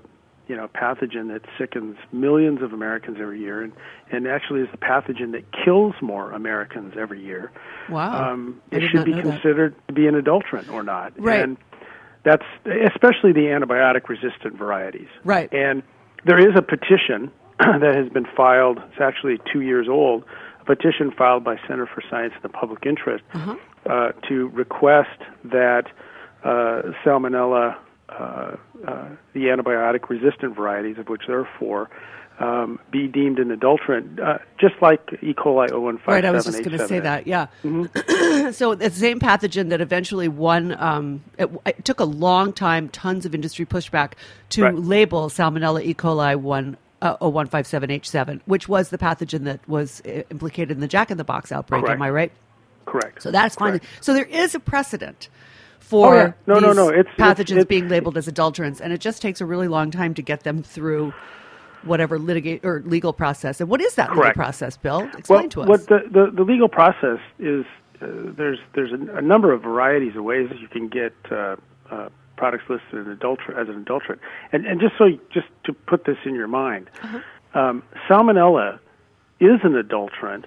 you 0.52 0.58
know 0.58 0.68
pathogen 0.68 1.26
that 1.34 1.42
sickens 1.58 1.96
millions 2.12 2.62
of 2.62 2.74
Americans 2.74 3.18
every 3.22 3.40
year, 3.40 3.58
and 3.64 3.72
and 4.12 4.28
actually 4.28 4.60
is 4.62 4.68
the 4.72 4.78
pathogen 4.92 5.32
that 5.32 5.44
kills 5.64 5.96
more 6.02 6.32
Americans 6.34 6.94
every 7.00 7.22
year. 7.24 7.52
Wow. 7.90 8.32
Um, 8.32 8.62
it 8.70 8.84
should 8.92 9.06
be 9.06 9.12
know 9.12 9.22
that. 9.22 9.32
considered 9.32 9.76
to 9.88 9.94
be 9.94 10.08
an 10.08 10.16
adulterant 10.16 10.68
or 10.70 10.84
not. 10.84 11.14
Right. 11.18 11.42
And 11.44 11.58
that's 12.26 12.44
especially 12.66 13.32
the 13.32 13.48
antibiotic 13.58 14.10
resistant 14.10 14.56
varieties. 14.58 15.08
Right. 15.24 15.50
And 15.54 15.84
there 16.26 16.40
is 16.40 16.54
a 16.58 16.62
petition 16.62 17.32
that 17.60 17.94
has 17.96 18.10
been 18.10 18.28
filed. 18.36 18.80
It's 18.92 19.02
actually 19.02 19.40
two 19.54 19.62
years 19.62 19.88
old. 19.90 20.26
A 20.60 20.66
petition 20.66 21.12
filed 21.18 21.44
by 21.46 21.56
Center 21.68 21.88
for 21.88 22.04
Science 22.12 22.34
and 22.36 22.44
the 22.44 22.50
Public 22.62 22.86
Interest 22.86 23.24
Uh-huh. 23.34 23.56
uh, 23.90 24.12
to 24.28 24.50
request 24.50 25.20
that 25.46 25.86
uh, 26.44 26.82
salmonella, 27.06 27.78
uh, 28.12 28.56
uh, 28.88 29.10
the 29.34 29.46
antibiotic 29.46 30.10
resistant 30.10 30.56
varieties, 30.56 30.98
of 30.98 31.08
which 31.10 31.24
there 31.28 31.40
are 31.40 31.50
four, 31.60 31.90
um, 32.40 32.80
be 32.92 33.08
deemed 33.08 33.38
an 33.40 33.52
adulterant, 33.52 34.20
uh, 34.20 34.40
just 34.60 34.74
like 34.82 35.00
E. 35.22 35.34
coli 35.34 35.70
0157. 35.70 36.02
Right, 36.08 36.26
I 36.26 36.32
was 36.32 36.46
just 36.46 36.64
going 36.64 36.78
to 36.78 36.88
say 36.88 37.00
that. 37.00 37.28
Yeah. 37.28 37.48
Mm-hmm. 37.64 38.52
so 38.52 38.74
the 38.74 38.90
same 38.90 39.20
pathogen 39.20 39.70
that 39.70 39.82
eventually 39.82 40.28
won. 40.28 40.76
Um, 40.82 41.24
it, 41.38 41.50
it 41.66 41.86
took 41.86 42.00
a 42.00 42.06
long 42.06 42.52
time, 42.54 42.90
tons 42.90 43.26
of 43.26 43.36
industry 43.36 43.66
pushback 43.66 44.14
to 44.50 44.64
Right. 44.64 44.76
label 44.76 45.30
Salmonella 45.30 45.84
E. 45.84 45.94
coli 45.94 46.36
one. 46.36 46.78
Uh, 47.04 47.18
0157H7, 47.18 48.42
which 48.46 48.70
was 48.70 48.90
the 48.90 48.98
pathogen 49.00 49.46
that 49.46 49.68
was 49.68 50.04
uh, 50.06 50.22
implicated 50.30 50.70
in 50.70 50.82
the 50.82 50.88
Jack 50.88 51.10
in 51.10 51.18
the 51.18 51.24
Box 51.24 51.52
outbreak. 51.52 51.82
Correct. 51.84 51.96
Am 51.96 52.02
I 52.04 52.12
right? 52.12 52.32
Correct. 52.86 53.24
So 53.24 53.32
that's 53.32 53.56
fine. 53.56 53.82
So 54.02 54.14
there 54.14 54.26
is 54.26 54.54
a 54.54 54.60
precedent 54.60 55.28
for 55.92 56.14
Oh, 56.14 56.18
yeah. 56.18 56.32
No, 56.48 56.60
no, 56.60 56.72
no. 56.72 56.88
It's- 56.90 57.14
it's- 57.14 57.16
pathogens 57.18 57.52
it's- 57.52 57.66
being 57.66 57.90
labeled 57.90 58.18
as 58.18 58.28
adulterants, 58.28 58.80
and 58.80 58.94
it 58.94 59.02
just 59.02 59.22
takes 59.22 59.42
a 59.42 59.46
really 59.46 59.68
long 59.68 59.92
time 59.92 60.14
to 60.14 60.22
get 60.22 60.44
them 60.44 60.64
through 60.64 61.14
whatever 61.84 62.18
litigate 62.18 62.64
or 62.64 62.82
legal 62.86 63.12
process. 63.12 63.60
And 63.60 63.70
what 63.70 63.82
is 63.82 63.96
that 63.96 64.16
legal 64.16 64.32
process, 64.32 64.78
Bill? 64.78 65.02
Explain 65.18 65.42
well, 65.42 65.50
to 65.50 65.62
us. 65.64 65.68
What 65.68 65.88
the, 65.88 66.00
the, 66.10 66.32
the 66.34 66.44
legal 66.44 66.70
process 66.70 67.20
is, 67.40 67.66
uh, 68.02 68.08
there's 68.38 68.60
there's 68.74 68.94
a, 68.94 69.18
a 69.18 69.22
number 69.22 69.52
of 69.52 69.64
varieties 69.64 70.16
of 70.16 70.24
ways 70.24 70.48
that 70.50 70.60
you 70.60 70.70
can 70.70 70.88
get 70.88 71.14
uh, 71.30 71.56
uh, 71.90 72.10
products 72.38 72.66
listed 72.70 73.00
as, 73.00 73.18
adulter- 73.18 73.58
as 73.58 73.68
an 73.68 73.76
adulterant. 73.76 74.22
And, 74.54 74.66
and 74.66 74.80
just 74.80 74.94
so 74.98 75.06
you, 75.06 75.20
just 75.34 75.48
to 75.66 75.74
put 75.74 76.06
this 76.06 76.18
in 76.24 76.36
your 76.36 76.48
mind, 76.48 76.90
um, 77.54 77.84
salmonella 78.08 78.80
is 79.40 79.60
an 79.64 79.76
adulterant 79.76 80.46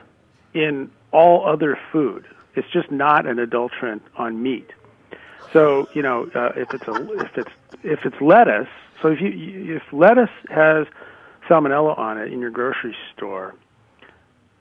in 0.54 0.90
all 1.12 1.46
other 1.46 1.78
food. 1.92 2.24
It's 2.54 2.70
just 2.72 2.90
not 2.90 3.26
an 3.26 3.38
adulterant 3.38 4.02
on 4.16 4.42
meat. 4.42 4.70
So 5.54 5.88
you 5.94 6.02
know, 6.02 6.28
uh, 6.34 6.50
if 6.56 6.68
it's 6.74 6.86
a 6.86 7.12
if 7.22 7.30
it's 7.38 7.50
if 7.82 8.00
it's 8.04 8.20
lettuce, 8.20 8.68
so 9.00 9.08
if 9.08 9.20
you 9.20 9.76
if 9.76 9.82
lettuce 9.92 10.28
has 10.50 10.86
salmonella 11.48 11.96
on 11.98 12.18
it 12.18 12.32
in 12.32 12.40
your 12.40 12.50
grocery 12.50 12.94
store, 13.16 13.54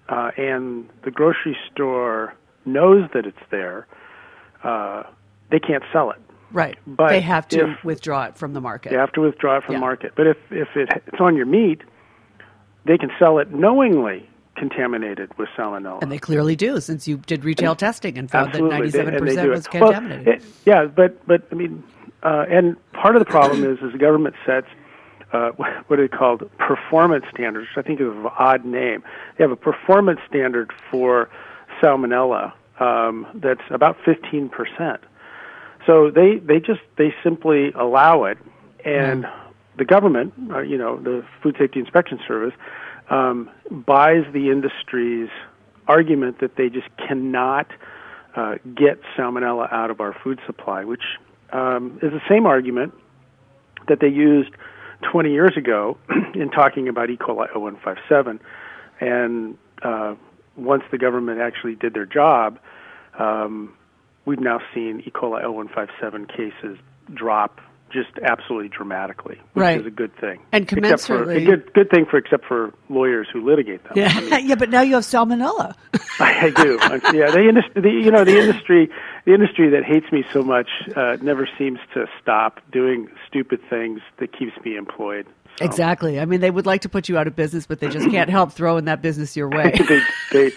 uh, 0.08 0.32
and 0.38 0.88
the 1.04 1.12
grocery 1.12 1.58
store 1.72 2.34
knows 2.66 3.10
that 3.14 3.26
it's 3.26 3.36
there, 3.50 3.88
uh, 4.64 5.04
they 5.52 5.60
can't 5.60 5.84
sell 5.92 6.12
it. 6.12 6.22
Right. 6.52 6.78
But 6.86 7.10
they 7.10 7.22
have 7.22 7.48
to 7.50 7.72
if- 7.72 7.84
withdraw 7.84 8.26
it 8.26 8.38
from 8.38 8.54
the 8.54 8.62
market. 8.62 8.92
They 8.92 8.98
have 8.98 9.12
to 9.14 9.22
withdraw 9.22 9.58
it 9.58 9.64
from 9.64 9.74
Yeah. 9.74 9.80
the 9.80 9.86
market. 9.86 10.14
But 10.16 10.28
if 10.28 10.38
if 10.52 10.68
it, 10.78 10.90
it's 11.08 11.20
on 11.20 11.36
your 11.36 11.48
meat, 11.48 11.82
they 12.86 13.00
can 13.00 13.10
sell 13.18 13.40
it 13.40 13.52
knowingly 13.52 14.30
contaminated 14.56 15.36
with 15.38 15.50
salmonella. 15.58 16.02
And 16.02 16.12
they 16.12 16.18
clearly 16.18 16.56
do, 16.56 16.80
since 16.80 17.08
you 17.08 17.18
did 17.18 17.44
retail 17.44 17.76
testing 17.76 18.18
and 18.18 18.30
found 18.30 18.50
absolutely. 18.50 18.90
that 18.90 19.06
97% 19.08 19.36
they 19.36 19.48
was 19.48 19.68
contaminated. 19.68 20.26
Well, 20.26 20.36
it, 20.36 20.44
yeah, 20.66 20.86
but 20.86 21.26
but 21.28 21.48
I 21.52 21.56
mean, 21.56 21.84
uh, 22.24 22.46
and 22.50 22.78
part 22.94 23.16
of 23.16 23.20
the 23.20 23.26
problem 23.26 23.64
is 23.64 23.80
is 23.80 23.92
the 23.92 23.98
government 23.98 24.36
sets 24.46 24.68
uh, 25.34 25.50
what 25.88 26.00
are 26.00 26.08
they 26.08 26.08
called 26.08 26.50
performance 26.58 27.26
standards, 27.34 27.68
which 27.76 27.84
I 27.84 27.88
think 27.88 28.00
is 28.00 28.08
an 28.08 28.28
odd 28.38 28.66
name. 28.66 29.04
They 29.38 29.44
have 29.44 29.52
a 29.52 29.56
performance 29.56 30.20
standard 30.28 30.72
for 30.90 31.30
salmonella 31.82 32.54
um, 32.80 33.28
that's 33.36 33.62
about 33.70 33.98
15 34.06 34.50
percent. 34.50 35.02
So 35.86 36.10
they 36.10 36.38
they 36.38 36.60
just 36.60 36.82
they 36.98 37.14
simply 37.24 37.72
allow 37.74 38.24
it, 38.24 38.38
and 38.86 39.26
the 39.78 39.86
government, 39.86 40.34
uh, 40.52 40.60
you 40.60 40.78
know, 40.78 40.98
the 40.98 41.26
Food 41.42 41.56
Safety 41.60 41.80
Inspection 41.80 42.20
Service, 42.28 42.54
um, 43.10 43.50
buys 43.70 44.26
the 44.34 44.50
industry's 44.50 45.30
argument 45.88 46.40
that 46.40 46.56
they 46.56 46.70
just 46.70 46.88
cannot 46.98 47.68
uh, 48.36 48.56
get 48.76 49.00
salmonella 49.18 49.72
out 49.72 49.92
of 49.92 50.00
our 50.00 50.16
food 50.24 50.40
supply, 50.46 50.84
which 50.84 51.04
um, 51.52 52.00
is 52.02 52.12
the 52.12 52.22
same 52.30 52.46
argument 52.46 52.94
that 53.88 54.00
they 54.00 54.08
used 54.08 54.52
20 55.12 55.32
years 55.32 55.56
ago 55.58 55.98
in 56.34 56.50
talking 56.50 56.88
about 56.88 57.10
E. 57.10 57.18
coli 57.18 57.54
0157. 57.54 58.40
And 59.00 59.58
uh, 59.82 60.16
once 60.56 60.84
the 60.92 60.98
government 60.98 61.42
actually 61.42 61.76
did 61.76 61.94
their 61.94 62.06
job, 62.06 62.60
um, 63.20 63.74
we've 64.26 64.40
now 64.40 64.60
seen 64.74 65.04
E. 65.06 65.12
coli 65.12 65.44
0157 65.44 66.26
cases 66.28 66.78
drop 67.14 67.60
just 67.94 68.10
absolutely 68.24 68.70
dramatically, 68.70 69.36
which 69.54 69.62
Right. 69.62 69.80
is 69.80 69.86
a 69.86 69.92
good 69.92 70.14
thing. 70.20 70.40
And 70.52 70.64
Except 70.64 71.02
for, 71.08 71.26
commensurately- 71.26 71.42
a 71.44 71.46
good 71.46 71.74
good 71.74 71.90
thing 71.92 72.06
for 72.10 72.18
except 72.18 72.46
for 72.46 72.74
lawyers 72.90 73.28
who 73.32 73.42
litigate 73.48 73.84
them. 73.84 73.94
I 73.96 74.20
mean, 74.22 74.48
yeah, 74.50 74.56
but 74.56 74.70
now 74.70 74.82
you 74.82 74.96
have 74.96 75.04
salmonella. 75.04 75.76
I, 76.20 76.50
do. 76.50 76.80
Yeah, 77.18 77.30
the 77.32 77.48
industry, 77.48 77.82
the, 77.82 77.90
you 77.90 78.12
know, 78.12 78.24
the 78.24 78.40
industry, 78.40 78.90
the 79.26 79.34
industry 79.34 79.70
that 79.70 79.84
hates 79.84 80.12
me 80.12 80.24
so 80.34 80.42
much 80.44 80.70
uh, 80.96 81.18
never 81.22 81.48
seems 81.58 81.80
to 81.94 82.06
stop 82.22 82.60
doing 82.72 83.08
stupid 83.28 83.60
things 83.70 84.02
that 84.20 84.38
keeps 84.38 84.54
me 84.66 84.76
employed. 84.76 85.26
So. 85.60 85.66
Exactly. 85.66 86.20
I 86.20 86.26
mean, 86.26 86.42
they 86.42 86.50
would 86.50 86.66
like 86.66 86.82
to 86.82 86.90
put 86.90 87.08
you 87.08 87.18
out 87.18 87.28
of 87.28 87.36
business, 87.36 87.68
but 87.68 87.80
they 87.80 87.88
just 87.88 88.10
can't 88.10 88.30
help 88.30 88.52
throwing 88.54 88.86
that 88.86 89.04
business 89.04 89.38
your 89.38 89.50
way. 89.50 89.72
they, 89.88 90.00
they, 90.32 90.52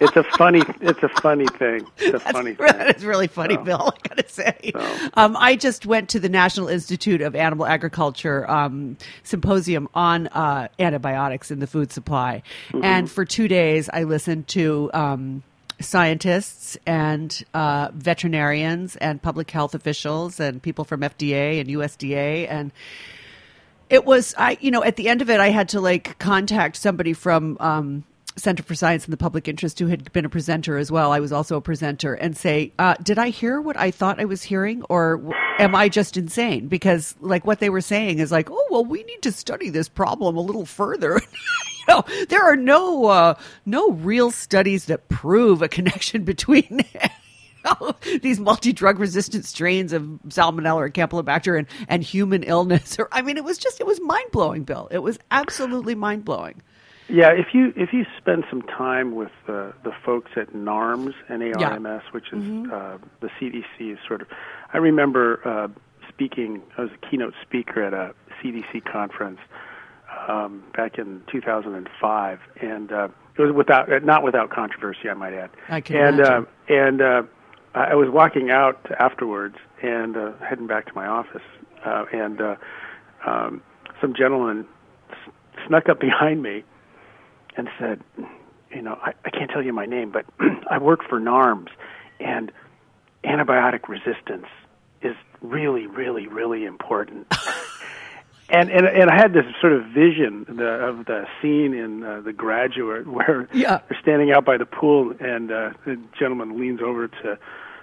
it's 0.00 0.16
a 0.16 0.22
funny, 0.38 0.62
it's 0.80 1.02
a 1.02 1.10
funny 1.20 1.44
thing. 1.58 1.86
It's 1.98 2.14
a 2.14 2.20
funny 2.20 2.54
thing. 2.54 2.66
It's 2.70 3.02
really 3.04 3.26
funny, 3.26 3.58
Bill. 3.58 3.92
I 4.04 4.08
gotta 4.08 4.28
say. 4.28 4.72
Um, 5.12 5.36
I 5.36 5.56
just 5.56 5.84
went 5.84 6.08
to 6.10 6.18
the 6.20 6.30
National 6.30 6.68
Institute 6.68 7.20
of 7.20 7.36
Animal 7.36 7.66
Agriculture 7.66 8.50
um, 8.50 8.96
symposium 9.24 9.88
on 9.92 10.28
uh, 10.28 10.68
antibiotics 10.78 11.50
in 11.50 11.58
the 11.58 11.66
food 11.66 11.92
supply, 11.92 12.42
Mm-hmm. 12.70 12.82
and 12.84 13.10
for 13.10 13.26
two 13.26 13.46
days 13.46 13.90
I 13.92 14.04
listened 14.04 14.48
to. 14.48 14.90
Um, 14.94 15.42
Scientists 15.80 16.76
and 16.86 17.44
uh, 17.54 17.90
veterinarians 17.94 18.96
and 18.96 19.20
public 19.20 19.50
health 19.50 19.74
officials 19.74 20.38
and 20.38 20.62
people 20.62 20.84
from 20.84 21.00
FDA 21.00 21.60
and 21.60 21.68
USDA 21.68 22.46
and 22.50 22.72
it 23.88 24.04
was 24.04 24.34
I 24.38 24.56
you 24.60 24.70
know 24.70 24.84
at 24.84 24.96
the 24.96 25.08
end 25.08 25.22
of 25.22 25.30
it 25.30 25.40
I 25.40 25.48
had 25.48 25.70
to 25.70 25.80
like 25.80 26.18
contact 26.18 26.76
somebody 26.76 27.12
from 27.12 27.56
um, 27.60 28.04
Center 28.36 28.62
for 28.62 28.74
Science 28.74 29.04
and 29.04 29.12
the 29.12 29.18
Public 29.18 29.48
Interest 29.48 29.78
who 29.78 29.86
had 29.88 30.12
been 30.12 30.24
a 30.24 30.28
presenter 30.28 30.78
as 30.78 30.90
well. 30.90 31.12
I 31.12 31.20
was 31.20 31.32
also 31.32 31.56
a 31.56 31.60
presenter 31.60 32.14
and 32.14 32.36
say, 32.36 32.72
uh, 32.78 32.94
did 33.02 33.18
I 33.18 33.28
hear 33.30 33.60
what 33.60 33.76
I 33.76 33.90
thought 33.90 34.20
I 34.20 34.24
was 34.24 34.42
hearing, 34.42 34.82
or 34.84 35.34
am 35.58 35.74
I 35.74 35.88
just 35.88 36.16
insane? 36.16 36.68
Because 36.68 37.14
like 37.20 37.46
what 37.46 37.60
they 37.60 37.70
were 37.70 37.80
saying 37.80 38.18
is 38.18 38.32
like, 38.32 38.50
oh 38.50 38.66
well, 38.70 38.84
we 38.84 39.02
need 39.04 39.22
to 39.22 39.32
study 39.32 39.68
this 39.68 39.88
problem 39.88 40.36
a 40.36 40.40
little 40.40 40.66
further. 40.66 41.20
you 41.78 41.84
know, 41.88 42.04
there 42.28 42.42
are 42.42 42.56
no 42.56 43.06
uh, 43.06 43.34
no 43.66 43.90
real 43.90 44.30
studies 44.30 44.86
that 44.86 45.08
prove 45.08 45.62
a 45.62 45.68
connection 45.68 46.24
between. 46.24 46.84
these 48.22 48.40
multi-drug 48.40 48.98
resistant 48.98 49.44
strains 49.44 49.92
of 49.92 50.02
salmonella 50.28 50.76
or 50.76 50.88
campylobacter 50.88 51.58
and, 51.58 51.66
and 51.88 52.02
human 52.02 52.42
illness 52.42 52.98
or 52.98 53.06
i 53.12 53.20
mean 53.20 53.36
it 53.36 53.44
was 53.44 53.58
just 53.58 53.78
it 53.80 53.86
was 53.86 54.00
mind-blowing 54.00 54.64
bill 54.64 54.88
it 54.90 55.00
was 55.00 55.18
absolutely 55.30 55.94
mind-blowing 55.94 56.62
Yeah, 57.10 57.30
if 57.32 57.48
you 57.54 57.72
if 57.76 57.92
you 57.92 58.06
spend 58.18 58.44
some 58.48 58.62
time 58.62 59.14
with 59.14 59.32
uh, 59.48 59.72
the 59.82 59.92
folks 60.04 60.30
at 60.36 60.52
NARMS, 60.54 61.14
N-A-R-M-S, 61.28 62.02
which 62.12 62.32
is 62.32 62.42
uh, 62.72 62.98
the 63.20 63.28
CDC, 63.40 63.92
is 63.92 63.98
sort 64.06 64.22
of. 64.22 64.28
I 64.72 64.78
remember 64.78 65.40
uh, 65.46 65.68
speaking. 66.08 66.62
I 66.78 66.82
was 66.82 66.90
a 66.92 67.06
keynote 67.06 67.34
speaker 67.42 67.82
at 67.82 67.92
a 67.94 68.14
CDC 68.42 68.84
conference 68.84 69.40
um, 70.28 70.62
back 70.76 70.98
in 70.98 71.22
2005, 71.30 72.38
and 72.60 72.92
uh, 72.92 73.08
it 73.36 73.42
was 73.42 73.52
without 73.52 73.92
uh, 73.92 73.98
not 74.00 74.22
without 74.22 74.50
controversy, 74.50 75.08
I 75.10 75.14
might 75.14 75.34
add. 75.34 75.50
I 75.68 75.80
can 75.80 75.96
and 75.96 76.20
imagine. 76.20 76.46
Uh, 76.68 76.72
and 76.72 77.02
uh, 77.02 77.22
I 77.74 77.84
I 77.90 77.94
was 77.94 78.08
walking 78.08 78.50
out 78.50 78.86
afterwards 78.98 79.56
and 79.82 80.16
uh, 80.16 80.32
heading 80.48 80.66
back 80.66 80.86
to 80.86 80.94
my 80.94 81.06
office, 81.06 81.42
uh, 81.84 82.04
and 82.12 82.40
uh, 82.40 82.56
um, 83.26 83.62
some 84.00 84.14
gentleman 84.14 84.66
s- 85.10 85.32
snuck 85.66 85.88
up 85.88 85.98
behind 86.08 86.42
me 86.42 86.64
and 87.56 87.68
said, 87.78 88.00
you 88.74 88.82
know, 88.82 88.98
I, 89.02 89.12
I 89.24 89.30
can't 89.30 89.50
tell 89.50 89.62
you 89.62 89.72
my 89.72 89.86
name, 89.86 90.10
but 90.10 90.26
I 90.70 90.78
work 90.78 91.00
for 91.08 91.20
NARMS, 91.20 91.68
and 92.20 92.52
antibiotic 93.24 93.88
resistance 93.88 94.46
is 95.02 95.16
really, 95.40 95.86
really, 95.86 96.26
really 96.28 96.64
important. 96.64 97.26
and, 98.48 98.70
and 98.70 98.86
and 98.86 99.10
I 99.10 99.16
had 99.16 99.32
this 99.32 99.44
sort 99.60 99.72
of 99.72 99.84
vision 99.86 100.44
the, 100.48 100.66
of 100.68 101.06
the 101.06 101.26
scene 101.40 101.74
in 101.74 102.02
uh, 102.02 102.20
The 102.20 102.32
Graduate 102.32 103.06
where 103.16 103.48
Yeah. 103.52 103.80
they're 103.88 103.98
standing 104.00 104.30
out 104.32 104.44
by 104.44 104.56
the 104.56 104.66
pool, 104.66 105.14
and 105.20 105.50
uh, 105.50 105.70
the 105.84 105.98
gentleman 106.18 106.58
leans 106.60 106.80
over 106.82 107.08
to 107.08 107.38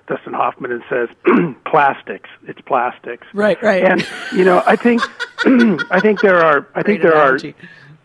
Dustin 0.08 0.34
Hoffman 0.34 0.72
and 0.72 0.84
says, 0.90 1.10
"Plastics, 1.66 2.30
it's 2.48 2.62
plastics." 2.62 3.28
Right, 3.34 3.62
right. 3.62 3.84
And 3.84 4.08
you 4.34 4.46
know, 4.46 4.64
I 4.66 4.76
think 4.78 5.02
I 5.92 6.00
think 6.00 6.22
there 6.22 6.40
are 6.40 6.68
I 6.76 6.82
think 6.84 7.02
Great 7.02 7.02
there 7.02 7.14
analogy. 7.14 7.50
are 7.50 7.56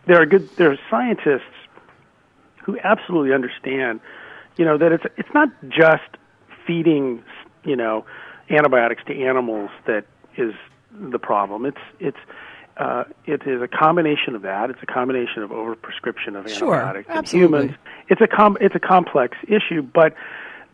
there 0.07 0.21
are 0.21 0.25
good 0.25 0.49
there 0.57 0.69
are 0.71 0.77
scientists 0.89 1.43
who 2.63 2.77
absolutely 2.83 3.33
understand, 3.33 3.99
you 4.57 4.65
know, 4.65 4.77
that 4.77 4.91
it's 4.91 5.03
it's 5.17 5.29
not 5.33 5.49
just 5.69 6.03
feeding, 6.65 7.23
you 7.63 7.75
know, 7.75 8.05
antibiotics 8.49 9.03
to 9.07 9.23
animals 9.23 9.69
that 9.85 10.05
is 10.37 10.53
the 10.91 11.19
problem. 11.19 11.65
It's 11.65 11.77
it's 11.99 12.17
uh, 12.77 13.03
it 13.25 13.43
is 13.45 13.61
a 13.61 13.67
combination 13.67 14.35
of 14.35 14.41
that. 14.41 14.69
It's 14.69 14.81
a 14.81 14.85
combination 14.87 15.43
of 15.43 15.51
overprescription 15.51 16.35
of 16.35 16.49
Sure, 16.49 16.73
antibiotics 16.75 17.09
in 17.09 17.15
absolutely. 17.17 17.59
humans. 17.59 17.77
It's 18.09 18.21
a 18.21 18.27
com- 18.27 18.57
it's 18.61 18.75
a 18.75 18.79
complex 18.79 19.37
issue, 19.47 19.81
but 19.83 20.15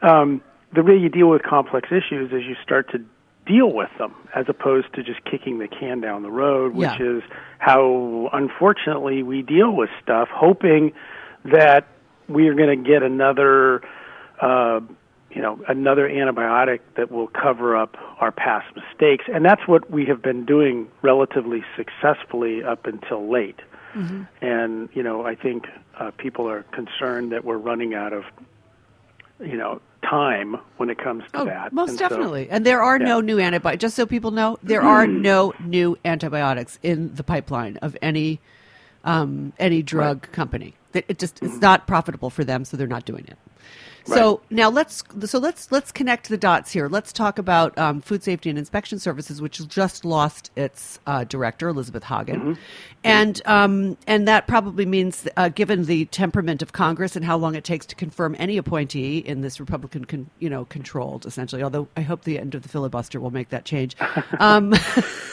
um, 0.02 0.42
the 0.74 0.84
way 0.84 0.96
you 0.96 1.10
deal 1.10 1.28
with 1.28 1.42
complex 1.44 1.90
issues 1.92 2.32
is 2.32 2.44
you 2.48 2.56
start 2.64 2.90
to 2.92 3.04
deal 3.46 3.74
with 3.74 3.90
them 3.98 4.14
as 4.36 4.46
opposed 4.48 4.94
to 4.94 5.02
just 5.04 5.24
kicking 5.26 5.58
the 5.58 5.68
can 5.68 6.00
down 6.00 6.22
the 6.22 6.30
road, 6.30 6.74
which 6.76 6.88
Yeah. 7.00 7.18
is 7.18 7.24
how 7.58 8.30
unfortunately 8.32 9.24
we 9.24 9.42
deal 9.42 9.72
with 9.76 9.90
stuff, 10.04 10.30
hoping 10.32 10.94
that 11.46 11.88
we 12.28 12.48
are 12.48 12.54
going 12.54 12.84
to 12.84 12.90
get 12.90 13.02
another, 13.04 13.82
uh, 14.42 14.80
you 15.32 15.42
know, 15.42 15.60
another 15.68 16.08
antibiotic 16.10 16.80
that 16.98 17.12
will 17.12 17.28
cover 17.28 17.76
up 17.76 17.96
our 18.20 18.32
past 18.32 18.68
mistakes, 18.76 19.26
and 19.34 19.44
that's 19.46 19.68
what 19.68 19.90
we 19.92 20.06
have 20.06 20.22
been 20.22 20.46
doing 20.46 20.88
relatively 21.02 21.64
successfully 21.76 22.64
up 22.64 22.86
until 22.86 23.30
late. 23.32 23.60
And 24.42 24.88
you 24.94 25.02
know, 25.02 25.26
I 25.26 25.34
think 25.34 25.66
uh, 26.00 26.12
people 26.12 26.48
are 26.48 26.62
concerned 26.72 27.32
that 27.32 27.44
we're 27.44 27.58
running 27.58 27.96
out 27.96 28.14
of, 28.14 28.24
you 29.40 29.58
know, 29.58 29.82
time 30.08 30.58
when 30.78 30.92
it 30.92 31.00
comes 31.00 31.24
to 31.34 31.40
Oh, 31.42 31.46
that. 31.46 31.74
most 31.74 31.90
And 31.90 32.00
so- 32.00 32.08
definitely. 32.10 32.50
and 32.52 32.64
there 32.66 32.84
are 32.84 33.00
no 33.00 33.20
new 33.20 33.40
antibiotics. 33.40 33.82
Just 33.82 33.96
so 33.96 34.06
people 34.06 34.30
know, 34.32 34.58
there 34.62 34.84
are 34.84 35.08
no 35.08 35.54
new 35.60 35.98
antibiotics 36.06 36.78
in 36.84 37.16
the 37.16 37.24
pipeline 37.24 37.78
of 37.78 37.98
any 38.02 38.40
um, 39.04 39.54
any 39.58 39.82
drug 39.82 40.32
company. 40.32 40.76
That 40.94 41.06
It 41.10 41.20
just 41.20 41.44
it's 41.44 41.62
not 41.62 41.88
profitable 41.88 42.30
for 42.30 42.44
them, 42.46 42.66
so 42.66 42.78
they're 42.78 42.88
not 42.88 43.06
doing 43.06 43.26
it. 43.28 43.38
So 44.06 44.42
now 44.50 44.70
let's 44.70 45.04
so 45.26 45.40
let's 45.40 45.72
let's 45.72 45.92
connect 45.92 46.30
the 46.30 46.38
dots 46.38 46.72
here. 46.72 46.88
Let's 46.88 47.14
talk 47.14 47.38
about 47.38 47.78
um, 47.78 48.02
Food 48.02 48.24
Safety 48.24 48.50
and 48.50 48.58
Inspection 48.58 49.00
Services, 49.00 49.42
which 49.42 49.66
just 49.68 50.04
lost 50.06 50.52
its 50.56 51.00
uh, 51.06 51.24
director, 51.26 51.70
Elisabeth 51.70 52.04
Hagen, 52.04 52.58
and 53.04 53.42
um, 53.46 53.98
and 54.08 54.28
that 54.28 54.48
probably 54.48 54.86
means, 54.86 55.28
uh, 55.38 55.50
given 55.50 55.86
the 55.86 56.06
temperament 56.06 56.62
of 56.62 56.72
Congress 56.72 57.16
and 57.16 57.24
how 57.24 57.38
long 57.38 57.56
it 57.56 57.64
takes 57.64 57.86
to 57.88 57.96
confirm 57.96 58.36
any 58.40 58.58
appointee 58.58 59.20
in 59.20 59.42
this 59.42 59.60
Republican, 59.60 60.06
con- 60.06 60.30
you 60.40 60.50
know, 60.50 60.66
controlled 60.66 61.26
essentially. 61.26 61.62
Although 61.62 61.88
I 61.96 62.02
hope 62.02 62.24
the 62.24 62.40
end 62.40 62.56
of 62.56 62.64
the 62.64 62.70
filibuster 62.70 63.20
will 63.20 63.32
make 63.32 63.50
that 63.50 63.66
change. 63.66 63.96
Um, 64.40 64.74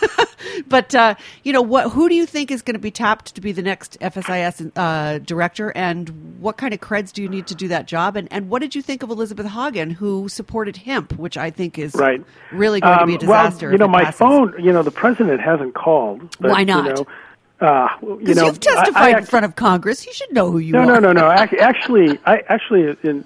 but 0.69 0.95
uh, 0.95 1.15
you 1.43 1.53
know, 1.53 1.63
what? 1.63 1.93
Who 1.93 2.09
do 2.09 2.15
you 2.15 2.27
think 2.27 2.51
is 2.51 2.63
going 2.63 2.75
to 2.75 2.81
be 2.81 2.91
tapped 2.91 3.35
to 3.35 3.41
be 3.41 3.53
the 3.53 3.63
next 3.63 3.99
FSIS 4.01 4.73
uh, 4.77 5.19
director, 5.19 5.71
and 5.77 6.41
what 6.41 6.57
kind 6.57 6.75
of 6.75 6.81
creds 6.81 7.13
do 7.13 7.23
you 7.23 7.29
need 7.29 7.47
to 7.49 7.55
do 7.55 7.69
that 7.69 7.87
job? 7.87 8.16
And 8.17 8.29
and 8.33 8.49
what 8.49 8.61
did 8.63 8.75
you 8.75 8.83
think 8.83 9.03
of 9.03 9.11
Elisabeth 9.11 9.47
Hagen, 9.47 9.91
who 9.91 10.29
supported 10.29 10.77
HIMP, 10.79 11.17
which 11.19 11.37
I 11.37 11.51
think 11.51 11.79
is 11.79 11.95
Right. 11.95 12.23
really 12.53 12.81
going 12.81 12.99
to 12.99 13.07
be 13.07 13.13
a 13.13 13.17
Um, 13.17 13.21
disaster? 13.21 13.67
Well, 13.67 13.73
you 13.73 13.79
know, 13.79 13.89
my 13.89 14.05
passes. 14.05 14.19
phone. 14.19 14.55
You 14.59 14.73
know, 14.73 14.83
the 14.83 14.91
president 14.91 15.41
hasn't 15.41 15.75
called. 15.75 16.37
But, 16.41 16.51
Why 16.51 16.65
not? 16.65 16.85
You 16.87 16.95
know, 16.95 17.07
uh, 17.69 17.89
you 18.03 18.17
Because 18.19 18.37
know, 18.37 18.47
you've 18.47 18.61
testified 18.61 19.15
I, 19.15 19.17
I, 19.17 19.19
in 19.19 19.25
front 19.25 19.45
of 19.47 19.57
Congress. 19.57 20.05
you 20.07 20.13
should 20.13 20.33
know 20.33 20.51
who 20.51 20.59
you 20.59 20.73
No, 20.73 20.81
are. 20.81 20.87
no, 20.87 20.99
no, 20.99 21.13
no. 21.13 21.23
no. 21.23 21.31
Actually, 21.31 22.19
I 22.27 22.43
actually 22.49 22.97
in 23.03 23.25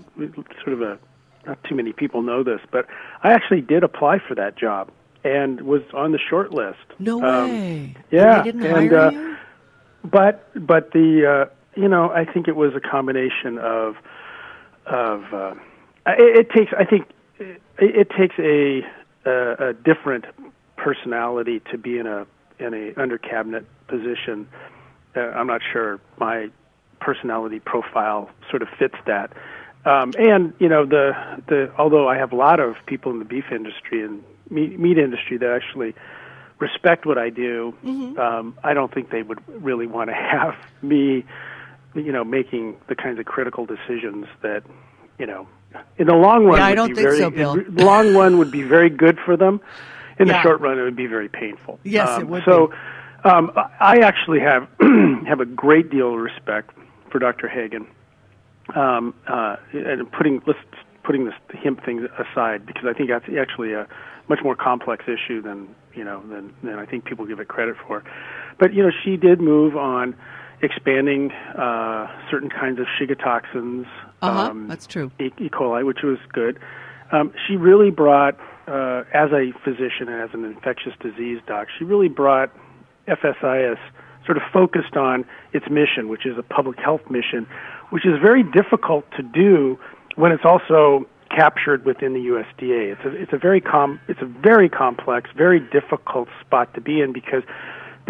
sort 0.63 0.75
of 0.75 0.83
a 0.83 0.99
not 1.47 1.63
too 1.65 1.75
many 1.75 1.93
people 1.93 2.23
know 2.23 2.43
this, 2.43 2.61
but 2.71 2.87
I 3.23 3.33
actually 3.33 3.63
did 3.63 3.83
apply 3.83 4.19
for 4.19 4.35
that 4.35 4.57
job 4.57 4.91
and 5.25 5.63
was 5.63 5.83
on 5.95 6.13
the 6.13 6.19
short 6.19 6.53
list. 6.53 6.79
No 6.99 7.23
Um, 7.25 7.51
way. 7.51 7.97
yeah, 8.11 8.43
And 8.45 8.63
and, 8.63 8.91
hire 8.91 8.99
uh, 8.99 9.11
you. 9.11 9.37
but 10.05 10.49
but 10.67 10.93
the 10.93 11.49
uh, 11.49 11.81
you 11.81 11.89
know 11.89 12.11
I 12.11 12.25
think 12.25 12.47
it 12.47 12.57
was 12.57 12.75
a 12.75 12.81
combination 12.81 13.59
of 13.59 13.97
of 14.91 15.33
uh, 15.33 15.55
it, 16.07 16.47
it 16.47 16.51
takes 16.51 16.73
I 16.77 16.85
think 16.85 17.09
it, 17.39 17.61
it 17.79 18.11
takes 18.11 18.35
a, 18.39 18.83
a 19.29 19.69
a 19.71 19.73
different 19.73 20.25
personality 20.77 21.61
to 21.71 21.79
be 21.79 21.99
in 21.99 22.07
a 22.07 22.27
in 22.59 22.75
a 22.75 23.01
under 23.01 23.19
cabinet 23.19 23.67
position. 23.89 24.49
Uh, 25.17 25.21
I'm 25.21 25.47
not 25.47 25.63
sure 25.73 26.01
my 26.19 26.51
personality 27.01 27.61
profile 27.61 28.31
sort 28.51 28.63
of 28.63 28.69
fits 28.79 28.97
that. 29.07 29.33
Um, 29.85 30.13
and 30.19 30.53
you 30.59 30.69
know 30.69 30.85
the 30.85 31.13
the 31.49 31.73
although 31.79 32.09
I 32.09 32.17
have 32.17 32.33
a 32.33 32.37
lot 32.37 32.61
of 32.61 32.77
people 32.87 33.13
in 33.13 33.19
the 33.19 33.25
beef 33.25 33.47
industry 33.51 34.05
and 34.05 34.23
meat, 34.51 34.79
meat 34.79 34.99
industry 34.99 35.39
that 35.39 35.51
actually 35.51 35.95
respect 36.59 37.07
what 37.07 37.17
I 37.17 37.31
do, 37.31 37.75
um, 38.19 38.59
I 38.63 38.75
don't 38.75 38.93
think 38.93 39.11
they 39.11 39.23
would 39.23 39.41
really 39.49 39.87
want 39.87 40.11
to 40.11 40.15
have 40.33 40.55
me, 40.83 41.25
you 41.95 42.13
know, 42.13 42.25
making 42.25 42.77
the 42.89 42.95
kinds 42.95 43.19
of 43.19 43.27
critical 43.27 43.67
decisions 43.67 44.27
that, 44.43 44.63
you 45.19 45.27
know, 45.27 45.49
in 45.99 46.07
the 46.07 46.15
long 46.15 46.45
run. 46.45 46.59
Yeah, 46.59 46.67
I 46.67 46.75
don't 46.75 46.89
be 46.89 46.95
think 46.95 47.09
very, 47.09 47.19
so, 47.19 47.31
Bill. 47.31 47.55
in 47.55 47.77
long 47.77 48.15
run 48.15 48.39
would 48.39 48.51
be 48.51 48.63
very 48.63 48.91
good 48.91 49.19
for 49.25 49.37
them, 49.37 49.61
in 50.21 50.29
the 50.29 50.43
short 50.43 50.61
run, 50.61 50.79
it 50.79 50.83
would 50.83 50.97
be 50.97 51.07
very 51.07 51.29
painful. 51.29 51.81
Yes, 51.83 52.09
Um, 52.09 52.23
it 52.23 52.29
would 52.29 52.45
So, 52.45 52.73
um, 53.25 53.53
I 53.55 53.99
actually 54.03 54.41
have 54.41 54.69
have 55.27 55.41
a 55.41 55.47
great 55.47 55.91
deal 55.91 56.15
of 56.15 56.21
respect 56.21 56.71
for 57.11 57.19
Dr. 57.19 57.49
Hagen, 57.49 57.87
um, 58.75 59.15
uh, 59.27 59.57
and 59.73 60.11
putting 60.13 60.43
let's 60.47 60.59
putting 61.03 61.25
this 61.25 61.35
HIMP 61.51 61.85
thing 61.85 62.07
aside 62.19 62.67
because 62.67 62.85
I 62.87 62.93
think 62.93 63.09
that's 63.09 63.25
actually 63.39 63.73
a 63.73 63.87
much 64.29 64.41
more 64.45 64.55
complex 64.55 65.05
issue 65.09 65.43
than 65.43 65.75
you 65.95 66.05
know 66.05 66.23
than 66.29 66.53
than 66.63 66.79
I 66.79 66.87
think 66.87 67.05
people 67.05 67.27
give 67.27 67.41
it 67.41 67.49
credit 67.49 67.77
for. 67.87 68.05
But 68.59 68.75
you 68.75 68.83
know, 68.83 68.91
she 69.05 69.17
did 69.17 69.41
move 69.41 69.77
on 69.77 70.15
expanding 70.63 71.31
uh, 71.31 72.07
certain 72.31 72.51
kinds 72.51 72.79
of 72.79 72.87
shiga 72.99 73.19
toxins. 73.19 73.87
Uh-huh, 74.23 74.51
um, 74.51 74.69
that's 74.69 74.87
true. 74.87 75.11
E. 75.21 75.31
E. 75.39 75.49
coli, 75.49 75.85
which 75.85 76.03
was 76.03 76.19
good. 76.33 76.59
Um, 77.13 77.33
she 77.47 77.57
really 77.57 77.91
brought, 77.91 78.39
uh, 78.69 79.03
as 79.13 79.31
a 79.33 79.53
physician 79.65 80.09
and 80.09 80.23
as 80.23 80.31
an 80.33 80.45
infectious 80.45 80.93
disease 81.01 81.41
doc, 81.47 81.69
she 81.79 81.85
really 81.85 82.09
brought 82.09 82.51
FSIS 83.09 83.79
sort 84.25 84.37
of 84.37 84.43
focused 84.53 84.97
on 84.97 85.25
its 85.53 85.67
mission, 85.71 86.09
which 86.09 86.27
is 86.27 86.37
a 86.39 86.43
public 86.43 86.79
health 86.79 87.01
mission, 87.11 87.47
which 87.91 88.07
is 88.07 88.13
very 88.23 88.43
difficult 88.43 89.05
to 89.17 89.23
do 89.23 89.79
when 90.17 90.31
it's 90.31 90.45
also 90.45 91.07
captured 91.31 91.85
within 91.85 92.13
the 92.13 92.21
USDA. 92.21 92.93
It's 92.93 93.05
a 93.05 93.23
it's 93.23 93.33
a 93.33 93.39
very 93.39 93.61
com 93.61 94.01
it's 94.09 94.21
a 94.21 94.27
very 94.27 94.69
complex, 94.69 95.31
very 95.37 95.61
difficult 95.61 96.29
spot 96.41 96.75
to 96.75 96.81
be 96.81 97.01
in 97.01 97.13
because 97.13 97.43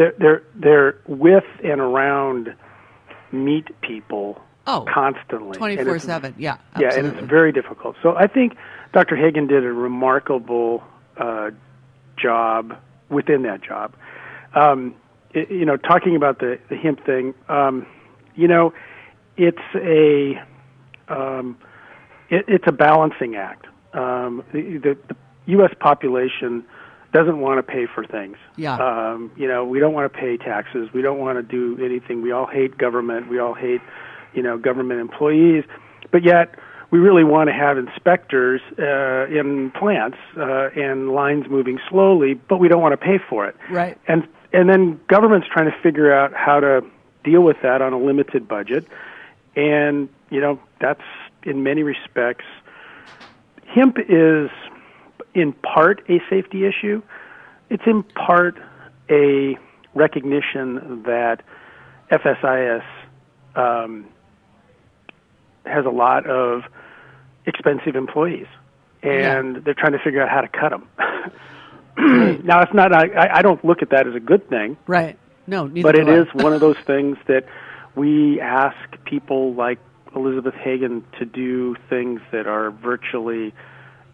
they're 0.01 0.15
they're 0.19 0.43
they're 0.55 0.99
with 1.07 1.45
and 1.63 1.81
around 1.81 2.55
meat 3.33 3.69
people 3.83 4.41
Oh, 4.67 4.85
constantly. 4.93 5.59
24/7. 5.59 6.35
Yeah. 6.39 6.59
yeah, 6.79 6.95
and 6.95 7.07
it's 7.07 7.27
very 7.27 7.51
difficult. 7.51 7.97
So 8.03 8.15
I 8.17 8.27
think 8.27 8.57
Dr. 8.93 9.17
Hagen 9.17 9.47
did 9.47 9.65
a 9.65 9.73
remarkable 9.73 10.85
uh, 11.17 11.51
job 12.17 12.77
within 13.09 13.43
that 13.43 13.63
job. 13.63 13.95
Um, 14.55 14.95
i 15.35 15.47
you 15.49 15.65
know, 15.65 15.77
talking 15.77 16.15
about 16.15 16.39
the, 16.41 16.59
the 16.69 16.77
HIMP 16.77 17.05
thing, 17.05 17.35
um, 17.49 17.87
you 18.37 18.47
know, 18.47 18.73
it's 19.37 19.59
a 19.75 20.41
um, 21.09 21.57
it, 22.29 22.45
it's 22.47 22.65
a 22.67 22.73
balancing 22.73 23.37
act. 23.37 23.67
Um, 23.93 24.45
the, 24.53 24.79
the, 24.79 24.99
the 25.09 25.17
U.S. 25.47 25.73
population 25.81 26.65
doesn't 27.13 27.41
want 27.41 27.59
to 27.59 27.63
pay 27.63 27.87
for 27.87 28.05
things. 28.05 28.37
Yeah. 28.57 28.77
Um, 28.77 29.33
you 29.37 29.49
know, 29.49 29.65
we 29.65 29.81
don't 29.81 29.93
want 29.93 30.13
to 30.13 30.19
pay 30.19 30.37
taxes. 30.37 30.89
We 30.93 31.03
don't 31.03 31.19
want 31.19 31.39
to 31.39 31.43
do 31.43 31.83
anything. 31.85 32.23
We 32.23 32.33
all 32.33 32.47
hate 32.47 32.79
government. 32.79 33.29
We 33.29 33.39
all 33.39 33.55
hate, 33.55 33.81
you 34.35 34.43
know, 34.43 34.59
government 34.59 35.01
employees. 35.01 35.65
But 36.11 36.25
yet, 36.25 36.55
we 36.91 36.99
really 36.99 37.25
want 37.25 37.49
to 37.49 37.55
have 37.55 37.79
inspectors 37.79 38.61
uh, 38.79 39.27
in 39.27 39.71
plants 39.73 40.19
uh, 40.37 40.71
and 40.77 41.11
lines 41.11 41.47
moving 41.49 41.79
slowly, 41.89 42.35
but 42.35 42.59
we 42.59 42.69
don't 42.69 42.83
want 42.83 42.93
to 42.93 43.05
pay 43.05 43.19
for 43.29 43.47
it. 43.47 43.57
Right. 43.71 43.99
And 44.09 44.27
and 44.53 44.69
then 44.69 45.01
government's 45.09 45.47
trying 45.53 45.71
to 45.71 45.77
figure 45.81 46.13
out 46.13 46.33
how 46.35 46.59
to 46.59 46.85
deal 47.23 47.43
with 47.43 47.59
that 47.63 47.83
on 47.83 47.93
a 47.93 47.99
limited 47.99 48.49
budget. 48.49 48.87
And 49.55 50.09
you 50.31 50.41
know, 50.41 50.61
that's 50.81 51.03
in 51.45 51.63
many 51.63 51.83
respects 51.83 52.45
HIMP 53.73 53.99
is 54.09 54.51
in 55.35 55.53
part 55.53 56.03
a 56.09 56.21
safety 56.29 56.67
issue. 56.67 57.03
It's 57.69 57.83
in 57.87 58.03
part 58.03 58.59
a 59.09 59.57
recognition 59.95 61.03
that 61.05 61.43
FSIS 62.11 62.85
um, 63.55 64.07
has 65.65 65.85
a 65.85 65.91
lot 65.91 66.27
of 66.27 66.63
expensive 67.47 67.97
employees, 67.97 68.47
and 69.03 69.65
they're 69.65 69.75
trying 69.75 69.93
to 69.93 69.99
figure 69.99 70.23
out 70.23 70.29
how 70.29 70.41
to 70.41 70.49
cut 70.49 70.71
them. 70.71 70.89
now, 72.45 72.61
it's 72.63 72.75
not. 72.75 72.93
I, 72.93 73.39
I 73.39 73.43
don't 73.43 73.65
look 73.65 73.83
at 73.83 73.91
that 73.91 74.07
as 74.07 74.15
a 74.15 74.21
good 74.21 74.49
thing, 74.49 74.77
right. 74.87 75.19
No, 75.47 75.67
neither 75.67 75.89
but 75.89 75.99
it 75.99 76.09
is 76.09 76.27
one 76.35 76.53
of 76.53 76.61
those 76.61 76.77
things 76.87 77.17
that 77.27 77.45
we 77.97 78.41
ask 78.41 78.77
people 79.05 79.55
like 79.55 79.79
Elisabeth 80.15 80.55
Hagen 80.55 81.05
to 81.19 81.25
do 81.25 81.77
things 81.89 82.21
that 82.33 82.47
are 82.47 82.71
virtually 82.71 83.53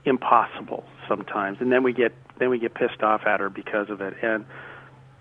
impossible 0.04 0.85
sometimes, 1.08 1.58
and 1.60 1.70
then 1.72 1.82
we 1.82 1.92
get 1.92 2.12
then 2.38 2.50
we 2.50 2.58
get 2.58 2.75
pissed 2.75 3.02
off 3.02 3.26
at 3.26 3.40
her 3.40 3.50
because 3.50 3.90
of 3.90 4.00
it, 4.00 4.14
and 4.22 4.44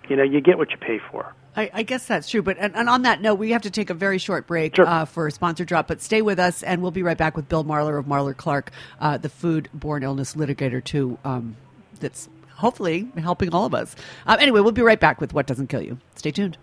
you 0.10 0.16
know 0.16 0.24
you 0.24 0.42
get 0.42 0.58
what 0.58 0.72
you 0.72 0.78
pay 0.78 1.00
for. 1.12 1.34
I, 1.58 1.70
I 1.74 1.84
guess 1.84 2.06
that's 2.06 2.30
true. 2.30 2.42
But 2.42 2.58
and, 2.60 2.76
and 2.76 2.90
on 2.90 3.04
that 3.04 3.22
note, 3.22 3.36
we 3.36 3.52
have 3.52 3.62
to 3.62 3.70
take 3.72 3.90
a 3.90 3.94
very 3.94 4.18
short 4.18 4.46
break 4.46 4.76
Sure. 4.76 4.86
uh, 4.86 5.06
for 5.06 5.28
a 5.28 5.32
sponsor 5.32 5.64
drop. 5.64 5.88
But 5.88 6.02
stay 6.02 6.22
with 6.22 6.38
us, 6.40 6.64
and 6.64 6.82
we'll 6.82 6.92
be 6.92 7.02
right 7.04 7.18
back 7.18 7.38
with 7.38 7.48
Bill 7.48 7.64
Marler 7.64 7.98
of 7.98 8.06
Marler 8.06 8.36
Clark, 8.36 8.72
uh, 9.00 9.18
the 9.18 9.30
food-borne 9.30 10.04
illness 10.04 10.36
litigator, 10.36 10.84
too. 10.84 11.18
Um, 11.24 11.56
that's 12.02 12.28
hopefully 12.56 13.08
helping 13.18 13.54
all 13.54 13.66
of 13.66 13.74
us. 13.74 13.96
Um, 14.28 14.38
anyway, 14.42 14.60
we'll 14.60 14.74
be 14.74 14.82
right 14.82 15.00
back 15.00 15.22
with 15.22 15.34
what 15.34 15.48
doesn't 15.48 15.68
kill 15.68 15.82
you. 15.82 15.98
Stay 16.16 16.32
tuned. 16.32 16.58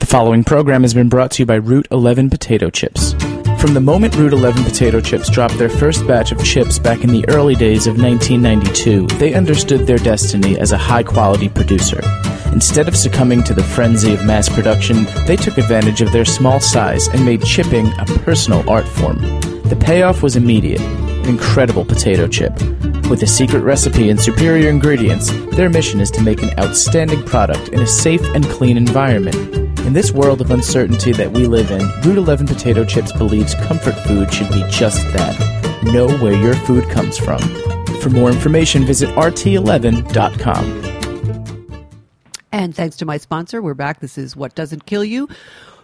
The 0.00 0.06
following 0.06 0.42
program 0.42 0.82
has 0.82 0.92
been 0.92 1.08
brought 1.08 1.30
to 1.32 1.42
you 1.42 1.46
by 1.46 1.54
Route 1.56 1.86
11 1.92 2.28
Potato 2.30 2.68
Chips. 2.68 3.14
From 3.66 3.74
the 3.74 3.80
moment 3.80 4.14
Route 4.14 4.32
11 4.32 4.62
Potato 4.62 5.00
Chips 5.00 5.28
dropped 5.28 5.58
their 5.58 5.68
first 5.68 6.06
batch 6.06 6.30
of 6.30 6.42
chips 6.44 6.78
back 6.78 7.02
in 7.02 7.10
the 7.10 7.28
early 7.28 7.56
days 7.56 7.88
of 7.88 8.00
1992, 8.00 9.08
they 9.18 9.34
understood 9.34 9.88
their 9.88 9.98
destiny 9.98 10.56
as 10.56 10.70
a 10.70 10.78
high 10.78 11.02
quality 11.02 11.48
producer. 11.48 12.00
Instead 12.52 12.86
of 12.86 12.96
succumbing 12.96 13.42
to 13.42 13.54
the 13.54 13.64
frenzy 13.64 14.14
of 14.14 14.24
mass 14.24 14.48
production, 14.48 15.04
they 15.26 15.34
took 15.34 15.58
advantage 15.58 16.00
of 16.00 16.12
their 16.12 16.24
small 16.24 16.60
size 16.60 17.08
and 17.08 17.24
made 17.24 17.42
chipping 17.42 17.88
a 17.98 18.04
personal 18.20 18.62
art 18.70 18.86
form. 18.86 19.18
The 19.64 19.76
payoff 19.84 20.22
was 20.22 20.36
immediate 20.36 20.80
an 20.80 21.30
incredible 21.30 21.84
potato 21.84 22.28
chip. 22.28 22.52
With 23.10 23.24
a 23.24 23.26
secret 23.26 23.64
recipe 23.64 24.10
and 24.10 24.20
superior 24.20 24.68
ingredients, 24.68 25.32
their 25.56 25.70
mission 25.70 26.00
is 26.00 26.12
to 26.12 26.22
make 26.22 26.40
an 26.40 26.56
outstanding 26.56 27.24
product 27.24 27.70
in 27.70 27.80
a 27.80 27.86
safe 27.88 28.22
and 28.22 28.44
clean 28.44 28.76
environment. 28.76 29.65
In 29.86 29.92
this 29.92 30.10
world 30.10 30.40
of 30.40 30.50
uncertainty 30.50 31.12
that 31.12 31.30
we 31.30 31.46
live 31.46 31.70
in, 31.70 31.80
Route 32.02 32.18
11 32.18 32.48
Potato 32.48 32.84
Chips 32.84 33.12
believes 33.12 33.54
comfort 33.54 33.94
food 34.00 34.34
should 34.34 34.48
be 34.48 34.64
just 34.68 35.00
that. 35.12 35.38
Know 35.84 36.08
where 36.18 36.36
your 36.36 36.54
food 36.54 36.90
comes 36.90 37.16
from. 37.16 37.38
For 38.00 38.10
more 38.10 38.28
information, 38.28 38.84
visit 38.84 39.08
rt11.com. 39.10 40.95
And 42.52 42.74
thanks 42.74 42.96
to 42.98 43.04
my 43.04 43.16
sponsor, 43.18 43.60
we're 43.60 43.74
back. 43.74 44.00
This 44.00 44.16
is 44.16 44.36
What 44.36 44.54
Doesn't 44.54 44.86
Kill 44.86 45.04
You. 45.04 45.28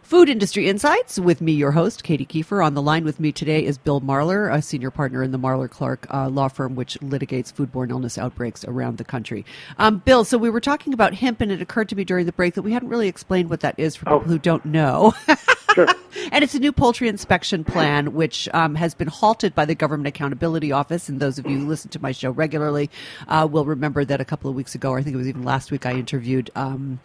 Food 0.03 0.29
Industry 0.29 0.69
Insights 0.69 1.19
with 1.19 1.41
me, 1.41 1.53
your 1.53 1.71
host, 1.73 2.05
Katy 2.05 2.27
Keiffer. 2.27 2.65
On 2.65 2.75
the 2.75 2.83
line 2.83 3.05
with 3.05 3.19
me 3.19 3.33
today 3.33 3.65
is 3.65 3.79
Bill 3.79 4.01
Marler, 4.01 4.53
a 4.53 4.61
senior 4.61 4.91
partner 4.91 5.23
in 5.23 5.31
the 5.33 5.39
Marler 5.39 5.71
Clark 5.71 6.07
uh, 6.13 6.29
law 6.29 6.49
firm, 6.49 6.75
which 6.75 6.99
litigates 7.01 7.53
foodborne 7.53 7.91
illness 7.91 8.19
outbreaks 8.19 8.65
around 8.65 8.99
the 8.99 9.05
country. 9.05 9.45
Um, 9.79 9.99
Bill, 9.99 10.25
so 10.25 10.37
we 10.39 10.51
were 10.51 10.61
talking 10.61 10.93
about 10.93 11.15
HIMP, 11.15 11.41
and 11.41 11.51
it 11.53 11.63
occurred 11.63 11.89
to 11.91 11.97
me 11.97 12.05
during 12.05 12.27
the 12.27 12.33
break 12.33 12.55
that 12.55 12.63
we 12.63 12.73
hadn't 12.73 12.89
really 12.89 13.09
explained 13.09 13.49
what 13.49 13.61
that 13.61 13.75
is 13.79 13.97
for 13.97 14.09
Oh. 14.09 14.19
people 14.19 14.33
who 14.33 14.39
don't 14.39 14.65
know. 14.67 15.15
Sure. 15.75 15.89
And 16.31 16.45
it's 16.45 16.55
a 16.55 16.59
new 16.59 16.73
poultry 16.73 17.09
inspection 17.09 17.65
plan, 17.65 18.15
which 18.15 18.49
um, 18.55 18.75
has 18.75 18.95
been 18.95 19.09
halted 19.09 19.55
by 19.55 19.65
the 19.65 19.75
Government 19.75 20.09
Accountability 20.09 20.71
Office. 20.73 21.09
And 21.09 21.21
those 21.21 21.39
of 21.39 21.47
you 21.47 21.59
who 21.59 21.67
listen 21.67 21.91
to 21.91 22.01
my 22.01 22.13
show 22.13 22.31
regularly 22.31 22.91
uh, 23.29 23.47
will 23.51 23.65
remember 23.65 24.05
that 24.05 24.21
a 24.21 24.25
couple 24.25 24.49
of 24.49 24.57
weeks 24.57 24.75
ago, 24.75 24.91
or 24.91 24.99
I 24.99 25.03
think 25.03 25.15
it 25.15 25.19
was 25.19 25.29
even 25.29 25.43
last 25.43 25.71
week, 25.71 25.85
I 25.85 25.93
interviewed. 25.93 26.51
Um, 26.55 27.01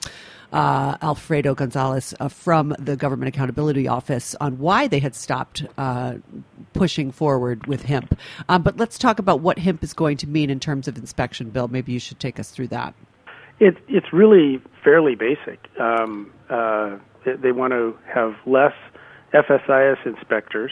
uh, 0.53 0.97
Alfredo 1.01 1.55
Gonzalez 1.55 2.13
uh, 2.19 2.29
from 2.29 2.73
the 2.79 2.95
Government 2.95 3.27
Accountability 3.27 3.87
Office 3.87 4.35
on 4.39 4.59
why 4.59 4.87
they 4.87 4.99
had 4.99 5.15
stopped 5.15 5.65
uh, 5.77 6.15
pushing 6.73 7.11
forward 7.11 7.67
with 7.67 7.83
HIMP. 7.83 8.17
Um, 8.47 8.61
but 8.63 8.77
let's 8.77 8.97
talk 8.97 9.19
about 9.19 9.41
what 9.41 9.59
HIMP 9.59 9.83
is 9.83 9.93
going 9.93 10.17
to 10.17 10.27
mean 10.27 10.49
in 10.49 10.59
terms 10.59 10.87
of 10.87 10.97
inspection, 10.97 11.49
Bill. 11.49 11.67
Maybe 11.67 11.91
you 11.91 11.99
should 11.99 12.19
take 12.19 12.39
us 12.39 12.49
through 12.49 12.69
that. 12.69 12.93
It, 13.59 13.75
it's 13.87 14.13
really 14.13 14.61
fairly 14.83 15.15
basic. 15.15 15.67
Um, 15.79 16.31
uh, 16.49 16.97
they, 17.27 17.35
they 17.35 17.51
want 17.51 17.73
to 17.73 17.97
have 18.13 18.35
less 18.45 18.73
FSIS 19.33 20.05
inspectors, 20.05 20.71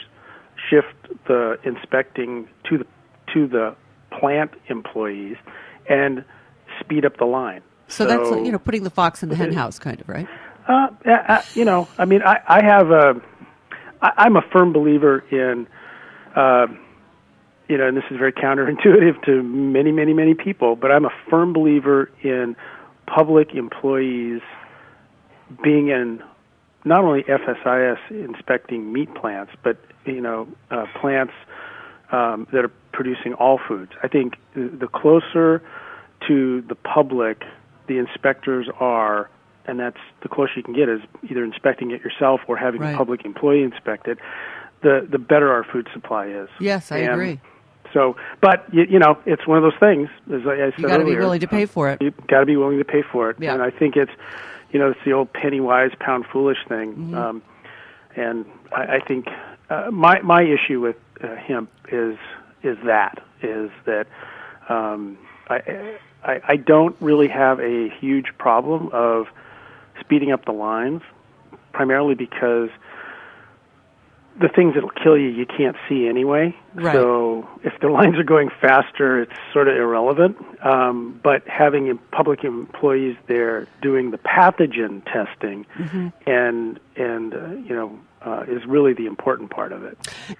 shift 0.70 0.94
the 1.26 1.58
inspecting 1.64 2.48
to 2.68 2.78
the 2.78 2.86
to 3.34 3.46
the 3.46 3.76
plant 4.18 4.52
employees, 4.68 5.36
and 5.88 6.24
speed 6.80 7.04
up 7.04 7.18
the 7.18 7.24
line. 7.24 7.62
So, 7.88 8.04
that's 8.06 8.30
you 8.30 8.50
know 8.50 8.58
putting 8.58 8.82
the 8.82 8.90
fox 8.90 9.22
in 9.22 9.28
the 9.28 9.36
hen 9.36 9.52
house, 9.52 9.78
kind 9.78 10.00
of, 10.00 10.08
right? 10.08 10.26
Uh, 10.66 10.88
uh, 11.04 11.42
you 11.54 11.64
know, 11.64 11.86
I 11.96 12.04
mean, 12.04 12.22
I, 12.22 12.40
I 12.48 12.64
have 12.64 12.90
a, 12.90 13.20
I, 14.02 14.12
I'm 14.16 14.36
a 14.36 14.42
firm 14.52 14.72
believer 14.72 15.20
in, 15.30 15.68
uh, 16.34 16.66
you 17.68 17.78
know, 17.78 17.86
and 17.86 17.96
this 17.96 18.02
is 18.10 18.16
very 18.18 18.32
counterintuitive 18.32 19.22
to 19.26 19.42
many, 19.44 19.92
many, 19.92 20.12
many 20.12 20.34
people, 20.34 20.74
but 20.74 20.90
I'm 20.90 21.04
a 21.04 21.12
firm 21.30 21.52
believer 21.52 22.10
in 22.22 22.56
public 23.06 23.54
employees 23.54 24.40
being 25.62 25.88
in 25.88 26.20
not 26.86 27.04
only 27.04 27.22
FSIS 27.24 27.98
inspecting 28.10 28.92
meat 28.92 29.12
plants, 29.14 29.52
but 29.62 29.76
you 30.06 30.20
know, 30.22 30.48
uh, 30.70 30.86
plants 31.00 31.34
um, 32.12 32.46
that 32.52 32.64
are 32.64 32.70
producing 32.92 33.34
all 33.34 33.58
foods. 33.68 33.92
I 34.02 34.08
think 34.08 34.36
the 34.54 34.88
closer 34.94 35.60
to 36.28 36.62
the 36.62 36.74
public 36.76 37.42
the 37.88 37.98
inspectors 37.98 38.68
are, 38.80 39.28
and 39.66 39.78
that's 39.78 39.98
the 40.22 40.28
closer 40.28 40.52
you 40.56 40.62
can 40.62 40.74
get 40.74 40.88
is 40.88 41.00
either 41.28 41.44
inspecting 41.44 41.90
it 41.90 42.00
yourself 42.02 42.40
or 42.48 42.56
having 42.56 42.80
Right. 42.80 42.94
a 42.94 42.96
public 42.96 43.24
employee 43.24 43.62
inspect 43.62 44.08
it, 44.08 44.18
the 44.82 45.06
the 45.10 45.18
better 45.18 45.52
our 45.52 45.64
food 45.64 45.88
supply 45.92 46.26
is. 46.26 46.48
Yes, 46.60 46.90
I 46.92 46.98
And 46.98 47.12
agree. 47.12 47.40
so, 47.92 48.16
but 48.40 48.64
you, 48.72 48.84
you 48.88 48.98
know, 49.00 49.18
it's 49.26 49.46
one 49.46 49.56
of 49.58 49.62
those 49.64 49.78
things. 49.80 50.08
As 50.32 50.42
I, 50.46 50.52
I 50.52 50.56
said 50.70 50.78
You 50.78 50.88
got 50.88 50.96
to 50.98 51.04
be 51.04 51.16
willing 51.16 51.40
to 51.40 51.48
pay 51.48 51.66
for 51.66 51.90
it. 51.90 52.00
you 52.02 52.12
got 52.28 52.40
to 52.40 52.46
be 52.46 52.56
willing 52.56 52.78
to 52.78 52.84
pay 52.84 53.02
for 53.02 53.30
it. 53.30 53.36
Yeah. 53.40 53.54
And 53.54 53.62
I 53.62 53.70
think 53.70 53.96
it's, 53.96 54.12
you 54.70 54.78
know, 54.78 54.90
it's 54.90 55.00
the 55.04 55.12
old 55.12 55.32
penny 55.32 55.60
wise, 55.60 55.92
pound 55.98 56.26
foolish 56.26 56.58
thing. 56.68 56.94
Mm-hmm. 56.94 57.14
Um, 57.14 57.42
and 58.16 58.44
I, 58.72 58.96
I 58.96 59.00
think 59.00 59.28
uh, 59.70 59.90
my 59.90 60.20
my 60.22 60.42
issue 60.42 60.80
with 60.80 60.96
uh, 61.22 61.36
HIMP 61.36 61.70
is 61.92 62.18
is 62.62 62.76
that 62.84 63.22
is 63.42 63.70
that 63.84 64.06
um, 64.68 65.18
I, 65.48 65.98
I 66.24 66.40
I 66.48 66.56
don't 66.56 66.96
really 67.00 67.28
have 67.28 67.60
a 67.60 67.88
huge 68.00 68.26
problem 68.38 68.90
of 68.92 69.26
speeding 70.00 70.32
up 70.32 70.44
the 70.44 70.52
lines, 70.52 71.02
primarily 71.72 72.14
because 72.14 72.70
the 74.40 74.48
things 74.48 74.74
that'll 74.74 74.90
kill 74.90 75.16
you 75.16 75.28
you 75.28 75.46
can't 75.46 75.76
see 75.88 76.06
anyway. 76.08 76.54
Right. 76.74 76.94
So 76.94 77.48
if 77.64 77.72
the 77.80 77.88
lines 77.88 78.16
are 78.18 78.24
going 78.24 78.50
faster, 78.60 79.22
it's 79.22 79.32
sort 79.52 79.68
of 79.68 79.76
irrelevant. 79.76 80.36
Um, 80.64 81.20
but 81.22 81.46
having 81.48 81.98
public 82.12 82.44
employees 82.44 83.16
there 83.26 83.66
doing 83.80 84.10
the 84.10 84.18
pathogen 84.18 85.04
testing 85.04 85.66
and 86.26 86.80
and 86.96 87.34
uh, 87.34 87.48
you 87.50 87.74
know 87.74 87.98
uh, 88.26 88.44
is 88.48 88.66
really 88.66 88.92
the 88.92 89.06
important 89.06 89.50
part 89.50 89.72
of 89.72 89.84
it. 89.84 89.96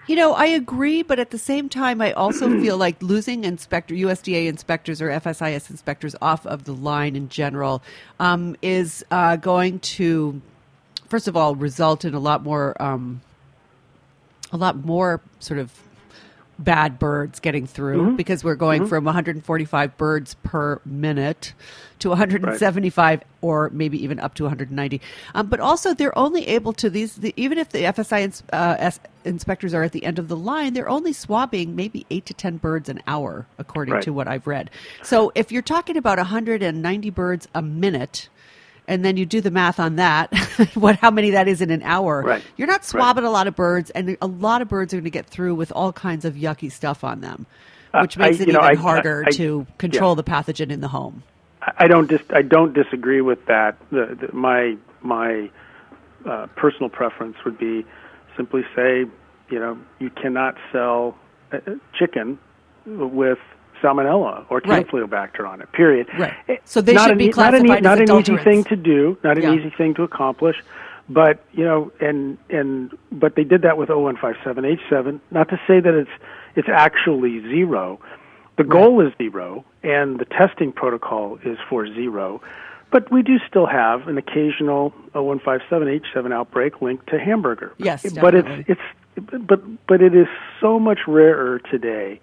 You 0.07 0.17
know, 0.17 0.33
I 0.33 0.45
agree, 0.45 1.03
but 1.03 1.19
at 1.19 1.31
the 1.31 1.37
same 1.37 1.69
time, 1.69 2.01
I 2.01 2.11
also 2.11 2.49
feel 2.61 2.77
like 2.77 3.01
losing 3.01 3.45
inspector 3.45 3.95
USDA 3.95 4.47
inspectors 4.47 5.01
or 5.01 5.09
FSIS 5.09 5.69
inspectors 5.69 6.15
off 6.21 6.45
of 6.45 6.65
the 6.65 6.73
line 6.73 7.15
in 7.15 7.29
general 7.29 7.81
um, 8.19 8.57
is 8.61 9.05
uh, 9.09 9.37
going 9.37 9.79
to, 9.79 10.41
first 11.07 11.27
of 11.29 11.37
all, 11.37 11.55
result 11.55 12.03
in 12.03 12.13
a 12.13 12.19
lot 12.19 12.43
more, 12.43 12.79
um, 12.81 13.21
a 14.51 14.57
lot 14.57 14.83
more 14.85 15.21
sort 15.39 15.59
of 15.59 15.71
bad 16.59 16.97
birds 16.97 17.39
getting 17.39 17.67
through 17.67 18.17
because 18.17 18.43
we're 18.43 18.55
going 18.55 18.87
from 18.87 19.03
145 19.05 19.95
birds 19.95 20.33
per 20.41 20.81
minute 20.85 21.53
to 21.99 22.09
175 22.09 23.21
or 23.41 23.69
maybe 23.71 24.01
even 24.03 24.19
up 24.19 24.33
to 24.33 24.43
190 24.43 24.99
um, 25.35 25.45
but 25.47 25.59
also 25.59 25.93
they're 25.93 26.17
only 26.17 26.47
able 26.47 26.73
to 26.73 26.89
these 26.89 27.17
the, 27.17 27.31
even 27.37 27.59
if 27.59 27.69
the 27.69 27.83
fsi 27.83 28.21
ins, 28.21 28.41
uh, 28.53 28.75
S, 28.79 28.99
inspectors 29.23 29.75
are 29.75 29.83
at 29.83 29.91
the 29.91 30.03
end 30.03 30.17
of 30.17 30.29
the 30.29 30.35
line 30.35 30.73
they're 30.73 30.89
only 30.89 31.13
swabbing 31.13 31.75
maybe 31.75 32.07
8 32.09 32.25
to 32.25 32.33
10 32.33 32.57
birds 32.57 32.89
an 32.89 33.03
hour 33.05 33.45
according 33.59 33.93
Right. 33.93 34.03
to 34.03 34.11
what 34.11 34.27
i've 34.27 34.47
read. 34.47 34.71
So 35.03 35.31
if 35.35 35.51
you're 35.51 35.61
talking 35.61 35.95
about 35.95 36.17
190 36.17 37.09
birds 37.11 37.47
a 37.53 37.61
minute 37.61 38.29
and 38.87 39.03
then 39.03 39.17
you 39.17 39.25
do 39.25 39.41
the 39.41 39.51
math 39.51 39.79
on 39.79 39.97
that, 39.97 40.33
what 40.75 40.95
how 40.97 41.11
many 41.11 41.31
that 41.31 41.47
is 41.47 41.61
in 41.61 41.69
an 41.71 41.83
hour. 41.83 42.21
Right. 42.23 42.43
You're 42.55 42.67
not 42.67 42.85
swabbing 42.85 43.23
a 43.25 43.29
lot 43.29 43.47
of 43.47 43.55
birds, 43.55 43.89
and 43.91 44.17
a 44.21 44.27
lot 44.27 44.61
of 44.61 44.67
birds 44.69 44.93
are 44.93 44.97
going 44.97 45.03
to 45.05 45.09
get 45.09 45.25
through 45.27 45.55
with 45.55 45.71
all 45.71 45.91
kinds 45.93 46.25
of 46.25 46.35
yucky 46.35 46.71
stuff 46.71 47.03
on 47.03 47.21
them, 47.21 47.45
Uh, 47.93 47.99
which 48.01 48.17
makes 48.17 48.39
I- 48.39 48.43
it 48.43 48.47
you 48.47 48.53
know, 48.53 48.63
even 48.63 48.77
I- 48.77 48.81
harder 48.81 49.23
I- 49.27 49.31
to 49.31 49.65
control 49.77 50.11
yeah. 50.11 50.15
the 50.15 50.23
pathogen 50.23 50.71
in 50.71 50.81
the 50.81 50.87
home. 50.87 51.23
I 51.61 51.73
I 51.79 51.87
don't 51.87 52.07
dis- 52.07 52.21
I 52.31 52.41
don't 52.43 52.73
disagree 52.73 53.21
with 53.21 53.45
that. 53.47 53.75
The, 53.91 54.17
the, 54.19 54.33
my 54.33 54.77
my 55.01 55.49
uh, 56.25 56.47
personal 56.55 56.89
preference 56.89 57.35
would 57.45 57.57
be 57.57 57.85
simply 58.35 58.63
say, 58.75 59.05
you 59.49 59.59
know, 59.59 59.77
you 59.99 60.09
cannot 60.09 60.55
sell 60.71 61.17
uh, 61.51 61.59
chicken 61.93 62.37
with 62.85 63.39
salmonella 63.81 64.45
or 64.49 64.61
Right. 64.65 64.87
campylobacter 64.87 65.47
on 65.47 65.61
it. 65.61 65.71
Period. 65.71 66.07
Right. 66.17 66.33
Eh, 66.49 66.57
So 66.63 66.81
they 66.81 66.93
not 66.93 67.03
should 67.03 67.11
an, 67.13 67.17
be 67.17 67.25
e- 67.25 67.27
not 67.35 67.53
an, 67.53 67.61
classified 67.65 67.83
not 67.83 68.01
as 68.01 68.09
an 68.09 68.19
easy 68.19 68.37
thing 68.37 68.63
to 68.65 68.75
do, 68.75 69.17
not 69.23 69.37
an 69.37 69.43
Yeah. 69.43 69.53
easy 69.53 69.69
thing 69.77 69.93
to 69.95 70.03
accomplish. 70.03 70.57
But 71.09 71.39
you 71.53 71.63
know, 71.63 71.91
and 72.01 72.37
and 72.49 72.91
but 73.11 73.35
they 73.35 73.43
did 73.45 73.61
that 73.61 73.77
with 73.77 73.89
0157H7. 73.89 75.19
Not 75.31 75.47
to 75.49 75.59
say 75.67 75.79
that 75.79 75.93
it's 75.93 76.09
it's 76.55 76.67
actually 76.69 77.39
zero. 77.41 77.99
The 78.57 78.63
goal 78.63 78.99
is 79.05 79.13
zero, 79.17 79.63
and 79.83 80.19
the 80.19 80.25
testing 80.25 80.71
protocol 80.71 81.39
is 81.45 81.57
for 81.69 81.87
zero. 81.87 82.41
But 82.91 83.11
we 83.11 83.21
do 83.21 83.37
still 83.47 83.67
have 83.67 84.07
an 84.07 84.17
occasional 84.17 84.93
0157H7 85.17 86.33
outbreak 86.33 86.81
linked 86.81 87.07
to 87.09 87.19
hamburger. 87.19 87.73
Yes, 87.77 88.03
definitely. 88.03 88.21
but 88.21 88.35
it's 88.67 88.69
it's 88.69 88.81
but 89.49 89.87
but 89.87 89.99
it 90.03 90.13
is 90.15 90.27
so 90.61 90.79
much 90.79 90.99
rarer 91.07 91.57
today 91.71 92.19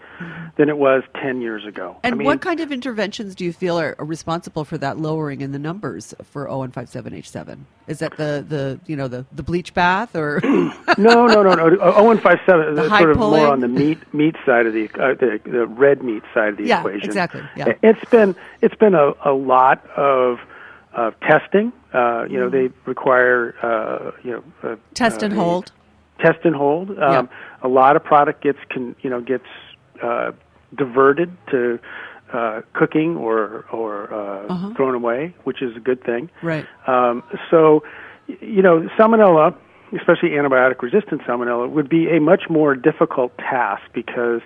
than 0.56 0.68
it 0.68 0.78
was 0.78 1.02
10 1.20 1.40
years 1.40 1.66
ago. 1.66 1.96
And 2.04 2.14
I 2.14 2.16
mean, 2.18 2.24
what 2.24 2.40
kind 2.40 2.60
of 2.60 2.70
interventions 2.70 3.34
do 3.34 3.44
you 3.44 3.52
feel 3.52 3.80
are, 3.80 3.96
are 3.98 4.04
responsible 4.04 4.64
for 4.64 4.78
that 4.78 4.96
lowering 4.96 5.40
in 5.40 5.50
the 5.50 5.58
numbers 5.58 6.14
for 6.22 6.46
0157H7? 6.46 7.58
Is 7.88 7.98
that 7.98 8.16
the, 8.16 8.44
the 8.48 8.78
you 8.86 8.94
know 8.94 9.08
the, 9.08 9.26
the 9.32 9.42
bleach 9.42 9.74
bath 9.74 10.14
or 10.14 10.40
no, 10.44 10.72
no, 10.96 11.42
no, 11.42 11.54
no. 11.54 11.64
0157 11.78 12.74
The 12.76 12.82
is 12.84 12.88
high 12.88 12.98
sort 13.00 13.10
of 13.10 13.16
pulling? 13.18 13.40
more 13.42 13.52
on 13.52 13.58
the 13.60 13.68
meat 13.68 13.98
meat 14.14 14.36
side 14.46 14.66
of 14.66 14.72
the 14.72 14.84
uh, 14.94 15.14
the, 15.14 15.40
the 15.44 15.66
red 15.66 16.02
meat 16.04 16.22
side 16.32 16.50
of 16.50 16.56
the 16.58 16.66
Yeah, 16.66 16.78
equation. 16.78 17.04
exactly, 17.04 17.42
yeah. 17.56 17.72
It's 17.82 18.04
been 18.10 18.36
it's 18.62 18.76
been 18.76 18.94
a, 18.94 19.12
a 19.24 19.32
lot 19.32 19.84
of 19.96 20.38
of 20.94 21.18
testing. 21.20 21.72
Uh, 21.92 22.24
you 22.30 22.38
know, 22.38 22.48
they 22.48 22.70
require 22.86 23.54
uh, 23.62 24.12
you 24.22 24.32
know 24.32 24.44
uh, 24.62 24.76
test 24.94 25.22
and 25.22 25.34
uh, 25.34 25.36
hold? 25.36 25.72
test 26.20 26.38
and 26.44 26.54
hold. 26.54 26.96
Um, 26.98 27.28
A 27.62 27.68
lot 27.68 27.96
of 27.96 28.04
product 28.04 28.42
gets 28.42 28.58
con, 28.72 28.94
you 29.00 29.10
know 29.10 29.20
gets 29.20 29.46
uh, 30.02 30.32
diverted 30.74 31.36
to 31.50 31.78
uh, 32.32 32.62
cooking 32.72 33.16
or 33.16 33.64
or 33.70 34.12
uh, 34.12 34.74
thrown 34.74 34.94
away, 34.94 35.34
which 35.44 35.62
is 35.62 35.76
a 35.76 35.80
good 35.80 36.02
thing. 36.04 36.24
Uh-huh. 36.24 36.46
Right. 36.48 36.66
Um, 36.86 37.22
so, 37.50 37.82
you 38.26 38.62
know, 38.62 38.88
salmonella, 38.98 39.56
especially 39.96 40.30
antibiotic 40.30 40.82
resistant 40.82 41.22
salmonella, 41.22 41.70
would 41.70 41.88
be 41.88 42.08
a 42.16 42.20
much 42.20 42.44
more 42.50 42.74
difficult 42.74 43.36
task 43.38 43.82
because 43.92 44.40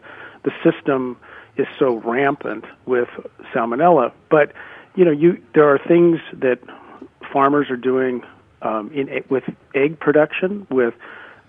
the 0.45 0.53
system 0.63 1.17
is 1.57 1.67
so 1.79 1.97
rampant 2.05 2.65
with 2.87 3.09
salmonella. 3.55 4.13
But, 4.31 4.53
you 4.95 5.05
know, 5.05 5.11
you 5.11 5.41
there 5.55 5.69
are 5.69 5.79
things 5.79 6.19
that 6.33 6.59
farmers 7.33 7.71
are 7.71 7.77
doing 7.77 8.23
um, 8.63 8.91
in 8.93 9.09
with 9.29 9.45
egg 9.75 9.99
production, 10.01 10.67
with 10.71 10.95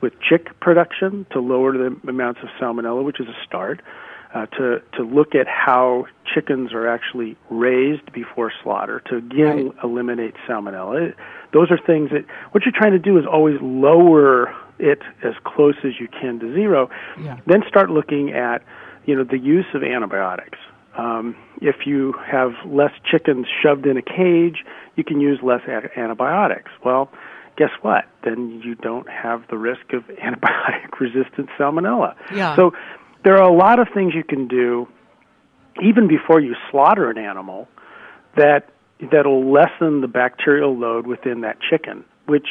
with 0.01 0.13
chick 0.21 0.47
production 0.59 1.25
to 1.31 1.39
lower 1.39 1.73
the 1.73 1.95
amounts 2.07 2.39
of 2.41 2.49
salmonella, 2.59 3.03
which 3.03 3.19
is 3.19 3.27
a 3.27 3.35
start. 3.45 3.81
Uh, 4.31 4.45
to 4.45 4.79
to 4.95 5.01
look 5.01 5.33
at 5.33 5.47
how 5.47 6.05
chickens 6.31 6.71
are 6.71 6.87
actually 6.87 7.35
raised 7.49 8.11
before 8.13 8.53
slaughter 8.61 8.99
to 9.09 9.15
again 9.17 9.69
Right. 9.69 9.83
eliminate 9.83 10.35
salmonella. 10.47 11.15
Those 11.51 11.71
are 11.71 11.79
things 11.79 12.11
that 12.11 12.25
what 12.51 12.63
you're 12.63 12.71
trying 12.71 12.91
to 12.91 12.99
do 12.99 13.17
is 13.17 13.25
always 13.25 13.59
lower 13.59 14.53
it 14.77 15.01
as 15.23 15.33
close 15.45 15.77
as 15.83 15.99
you 15.99 16.07
can 16.07 16.39
to 16.41 16.53
zero. 16.53 16.91
Yeah. 17.19 17.37
Then 17.47 17.63
start 17.67 17.89
looking 17.89 18.31
at 18.31 18.61
you 19.07 19.15
know 19.15 19.23
the 19.23 19.39
use 19.39 19.65
of 19.73 19.81
antibiotics. 19.81 20.59
Um, 20.97 21.35
if 21.61 21.85
you 21.85 22.13
have 22.25 22.51
less 22.65 22.91
chickens 23.09 23.45
shoved 23.61 23.85
in 23.85 23.97
a 23.97 24.01
cage, 24.01 24.65
you 24.95 25.03
can 25.03 25.21
use 25.21 25.39
less 25.41 25.61
a- 25.67 25.97
antibiotics. 25.97 26.71
Well, 26.83 27.09
guess 27.57 27.69
what? 27.81 28.05
Then 28.23 28.61
you 28.63 28.75
don't 28.75 29.07
have 29.09 29.43
the 29.49 29.57
risk 29.57 29.93
of 29.93 30.03
antibiotic 30.23 30.99
resistant 30.99 31.49
salmonella. 31.59 32.15
Yeah. 32.33 32.55
So 32.55 32.73
there 33.23 33.37
are 33.37 33.49
a 33.49 33.53
lot 33.53 33.79
of 33.79 33.87
things 33.93 34.13
you 34.15 34.23
can 34.23 34.47
do 34.47 34.87
even 35.81 36.07
before 36.07 36.39
you 36.39 36.55
slaughter 36.71 37.09
an 37.09 37.17
animal 37.17 37.67
that 38.35 38.69
that'll 39.11 39.51
lessen 39.51 40.01
the 40.01 40.07
bacterial 40.07 40.77
load 40.77 41.07
within 41.07 41.41
that 41.41 41.57
chicken, 41.61 42.03
which 42.25 42.47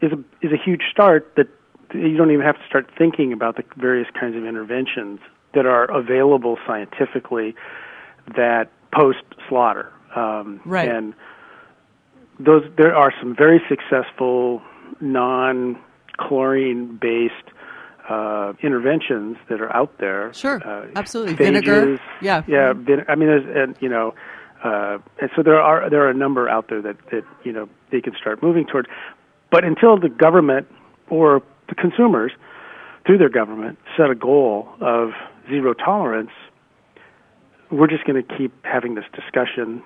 is 0.00 0.12
a 0.12 0.46
is 0.46 0.52
a 0.52 0.62
huge 0.62 0.82
start 0.90 1.32
that 1.36 1.48
you 1.94 2.16
don't 2.16 2.30
even 2.30 2.44
have 2.44 2.56
to 2.56 2.66
start 2.68 2.90
thinking 2.98 3.32
about 3.32 3.56
the 3.56 3.64
various 3.76 4.08
kinds 4.18 4.36
of 4.36 4.44
interventions 4.44 5.20
that 5.56 5.66
are 5.66 5.90
available 5.90 6.56
scientifically 6.66 7.56
that 8.36 8.70
post 8.94 9.24
slaughter. 9.48 9.92
Um, 10.14 10.60
Right. 10.64 10.88
And 10.88 11.14
those 12.38 12.62
there 12.76 12.94
are 12.94 13.12
some 13.20 13.34
very 13.34 13.60
successful 13.68 14.62
non 15.00 15.78
chlorine 16.18 16.98
based 17.00 17.34
uh, 18.08 18.52
interventions 18.62 19.36
that 19.48 19.60
are 19.60 19.74
out 19.74 19.98
there. 19.98 20.32
Sure, 20.32 20.60
Uh, 20.64 20.86
absolutely. 20.94 21.34
Vinegar, 21.34 21.86
phages, 21.86 22.00
yeah. 22.20 22.42
yeah. 22.46 22.72
Vin- 22.72 23.04
I 23.08 23.14
mean, 23.16 23.28
there's, 23.28 23.46
and 23.56 23.76
you 23.80 23.88
know, 23.88 24.14
uh, 24.62 24.98
and 25.20 25.30
so 25.34 25.42
there 25.42 25.60
are 25.60 25.90
there 25.90 26.02
are 26.06 26.10
a 26.10 26.14
number 26.14 26.48
out 26.48 26.66
there 26.68 26.80
that 26.82 26.96
that 27.10 27.24
you 27.44 27.52
know 27.52 27.68
they 27.90 28.00
can 28.00 28.14
start 28.20 28.42
moving 28.42 28.64
towards. 28.66 28.88
But 29.50 29.64
until 29.64 29.98
the 29.98 30.08
government 30.08 30.66
or 31.10 31.42
the 31.68 31.74
consumers, 31.74 32.32
through 33.06 33.18
their 33.18 33.28
government, 33.40 33.78
set 33.96 34.10
a 34.10 34.14
goal 34.14 34.68
of 34.80 35.10
zero 35.48 35.74
tolerance, 35.74 36.30
we're 37.70 37.86
just 37.88 38.04
going 38.04 38.22
to 38.22 38.36
keep 38.36 38.52
having 38.64 38.94
this 38.94 39.04
discussion 39.14 39.82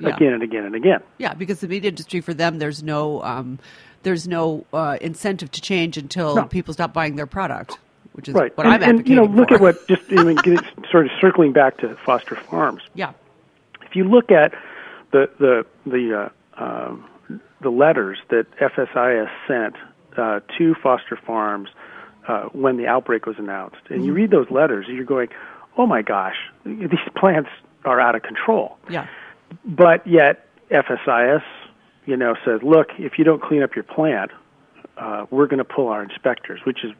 Yeah. 0.00 0.14
again 0.16 0.32
and 0.32 0.42
again 0.42 0.64
and 0.64 0.74
again. 0.74 1.00
Yeah, 1.18 1.34
because 1.34 1.60
the 1.60 1.68
meat 1.68 1.84
industry 1.84 2.20
for 2.20 2.34
them, 2.34 2.58
there's 2.58 2.82
no 2.82 3.22
um, 3.22 3.58
there's 4.02 4.26
no 4.26 4.66
uh, 4.72 4.96
incentive 5.00 5.50
to 5.52 5.60
change 5.60 5.96
until 5.96 6.34
No. 6.36 6.44
people 6.44 6.74
stop 6.74 6.92
buying 6.92 7.16
their 7.16 7.26
product, 7.26 7.78
which 8.12 8.28
is 8.28 8.34
Right. 8.34 8.56
what 8.56 8.66
and, 8.66 8.74
I'm 8.74 8.82
advocating. 8.82 9.00
and 9.00 9.08
you 9.08 9.16
know, 9.16 9.24
look 9.40 9.48
for. 9.50 9.54
at 9.56 9.60
what 9.60 9.88
just 9.88 10.02
I 10.10 10.22
mean, 10.24 10.38
sort 10.90 11.06
of 11.06 11.12
circling 11.20 11.52
back 11.52 11.76
to 11.78 11.94
Foster 12.04 12.34
Farms. 12.36 12.82
Yeah, 12.94 13.12
if 13.82 13.94
you 13.94 14.04
look 14.04 14.30
at 14.32 14.54
the 15.12 15.28
the 15.38 15.66
the 15.86 16.30
uh, 16.58 16.62
um, 16.64 17.04
the 17.60 17.70
letters 17.70 18.18
that 18.30 18.46
FSIS 18.58 19.30
sent 19.46 19.76
uh, 20.16 20.40
to 20.58 20.74
Foster 20.82 21.16
Farms 21.16 21.68
uh, 22.28 22.44
when 22.52 22.76
the 22.76 22.86
outbreak 22.86 23.26
was 23.26 23.36
announced. 23.38 23.82
And 23.88 24.04
you 24.04 24.12
read 24.12 24.30
those 24.30 24.50
letters, 24.50 24.86
and 24.88 24.96
you're 24.96 25.06
going, 25.06 25.28
"Oh 25.76 25.86
my 25.86 26.02
gosh, 26.02 26.36
these 26.64 26.90
plants 27.16 27.50
are 27.84 28.00
out 28.00 28.14
of 28.14 28.22
control." 28.22 28.78
Yeah. 28.88 29.06
But 29.64 30.06
yet 30.06 30.46
FSIS, 30.70 31.42
you 32.06 32.16
know, 32.16 32.34
says, 32.44 32.60
"Look, 32.62 32.88
if 32.98 33.18
you 33.18 33.24
don't 33.24 33.42
clean 33.42 33.62
up 33.62 33.74
your 33.74 33.84
plant, 33.84 34.30
uh, 34.96 35.26
we're 35.30 35.46
going 35.46 35.58
to 35.58 35.64
pull 35.64 35.88
our 35.88 36.02
inspectors," 36.02 36.60
which 36.64 36.84
is 36.84 36.92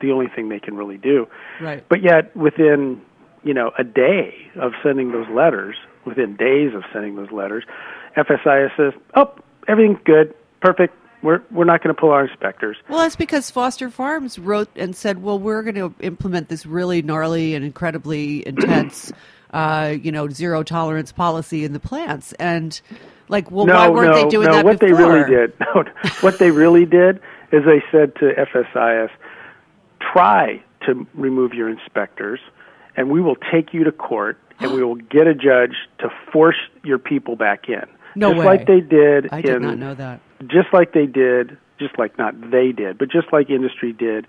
the 0.00 0.10
only 0.10 0.26
thing 0.28 0.48
they 0.48 0.60
can 0.60 0.76
really 0.76 0.98
do. 0.98 1.28
Right. 1.60 1.84
But 1.88 2.02
yet, 2.02 2.34
within 2.36 3.00
you 3.42 3.54
know 3.54 3.72
a 3.78 3.84
day 3.84 4.34
of 4.56 4.72
sending 4.82 5.12
those 5.12 5.28
letters, 5.28 5.76
within 6.04 6.36
days 6.36 6.74
of 6.74 6.82
sending 6.92 7.16
those 7.16 7.30
letters, 7.30 7.64
FSIS 8.16 8.76
says, 8.76 8.92
"Oh, 9.14 9.32
everything's 9.66 10.00
good, 10.04 10.34
perfect. 10.60 10.94
We're 11.22 11.42
we're 11.50 11.64
not 11.64 11.82
going 11.82 11.94
to 11.94 12.00
pull 12.00 12.10
our 12.10 12.26
inspectors." 12.26 12.76
Well, 12.88 13.00
that's 13.00 13.16
because 13.16 13.50
Foster 13.50 13.90
Farms 13.90 14.38
wrote 14.38 14.68
and 14.76 14.94
said, 14.94 15.22
"Well, 15.22 15.38
we're 15.38 15.62
going 15.62 15.74
to 15.74 15.94
implement 16.00 16.48
this 16.48 16.66
really 16.66 17.02
gnarly 17.02 17.54
and 17.54 17.64
incredibly 17.64 18.46
intense, 18.46 19.12
uh, 19.52 19.94
you 20.00 20.12
know, 20.12 20.28
zero 20.28 20.62
tolerance 20.62 21.12
policy 21.12 21.64
in 21.64 21.72
the 21.72 21.80
plants." 21.80 22.32
And 22.34 22.80
like, 23.28 23.50
well, 23.50 23.66
no, 23.66 23.74
why 23.74 23.88
weren't 23.88 24.14
no, 24.14 24.22
they 24.22 24.28
doing 24.28 24.46
no. 24.46 24.54
that 24.54 24.64
what 24.64 24.78
before? 24.78 24.96
they 24.96 25.04
really 25.04 25.30
did, 25.30 25.52
no, 25.60 25.84
what 26.20 26.38
they 26.38 26.50
really 26.50 26.84
did 26.84 27.20
is 27.52 27.64
they 27.64 27.82
said 27.90 28.14
to 28.16 28.32
FSIS, 28.34 29.10
"Try 30.00 30.62
to 30.86 31.06
remove 31.14 31.52
your 31.52 31.68
inspectors, 31.68 32.40
and 32.96 33.10
we 33.10 33.20
will 33.20 33.36
take 33.50 33.74
you 33.74 33.84
to 33.84 33.92
court, 33.92 34.38
and 34.60 34.72
we 34.72 34.82
will 34.84 34.96
get 34.96 35.26
a 35.26 35.34
judge 35.34 35.74
to 35.98 36.10
force 36.32 36.58
your 36.84 36.98
people 36.98 37.36
back 37.36 37.68
in." 37.68 37.84
No 38.14 38.30
just 38.30 38.40
way. 38.40 38.44
like 38.46 38.66
they 38.66 38.80
did 38.80 39.28
I 39.30 39.42
did 39.42 39.56
in 39.56 39.62
not 39.62 39.78
know 39.78 39.94
that. 39.94 40.20
Just 40.46 40.72
like 40.72 40.92
they 40.92 41.06
did, 41.06 41.56
just 41.78 41.98
like 41.98 42.16
not 42.18 42.50
they 42.50 42.72
did, 42.72 42.98
but 42.98 43.10
just 43.10 43.32
like 43.32 43.50
industry 43.50 43.92
did 43.92 44.26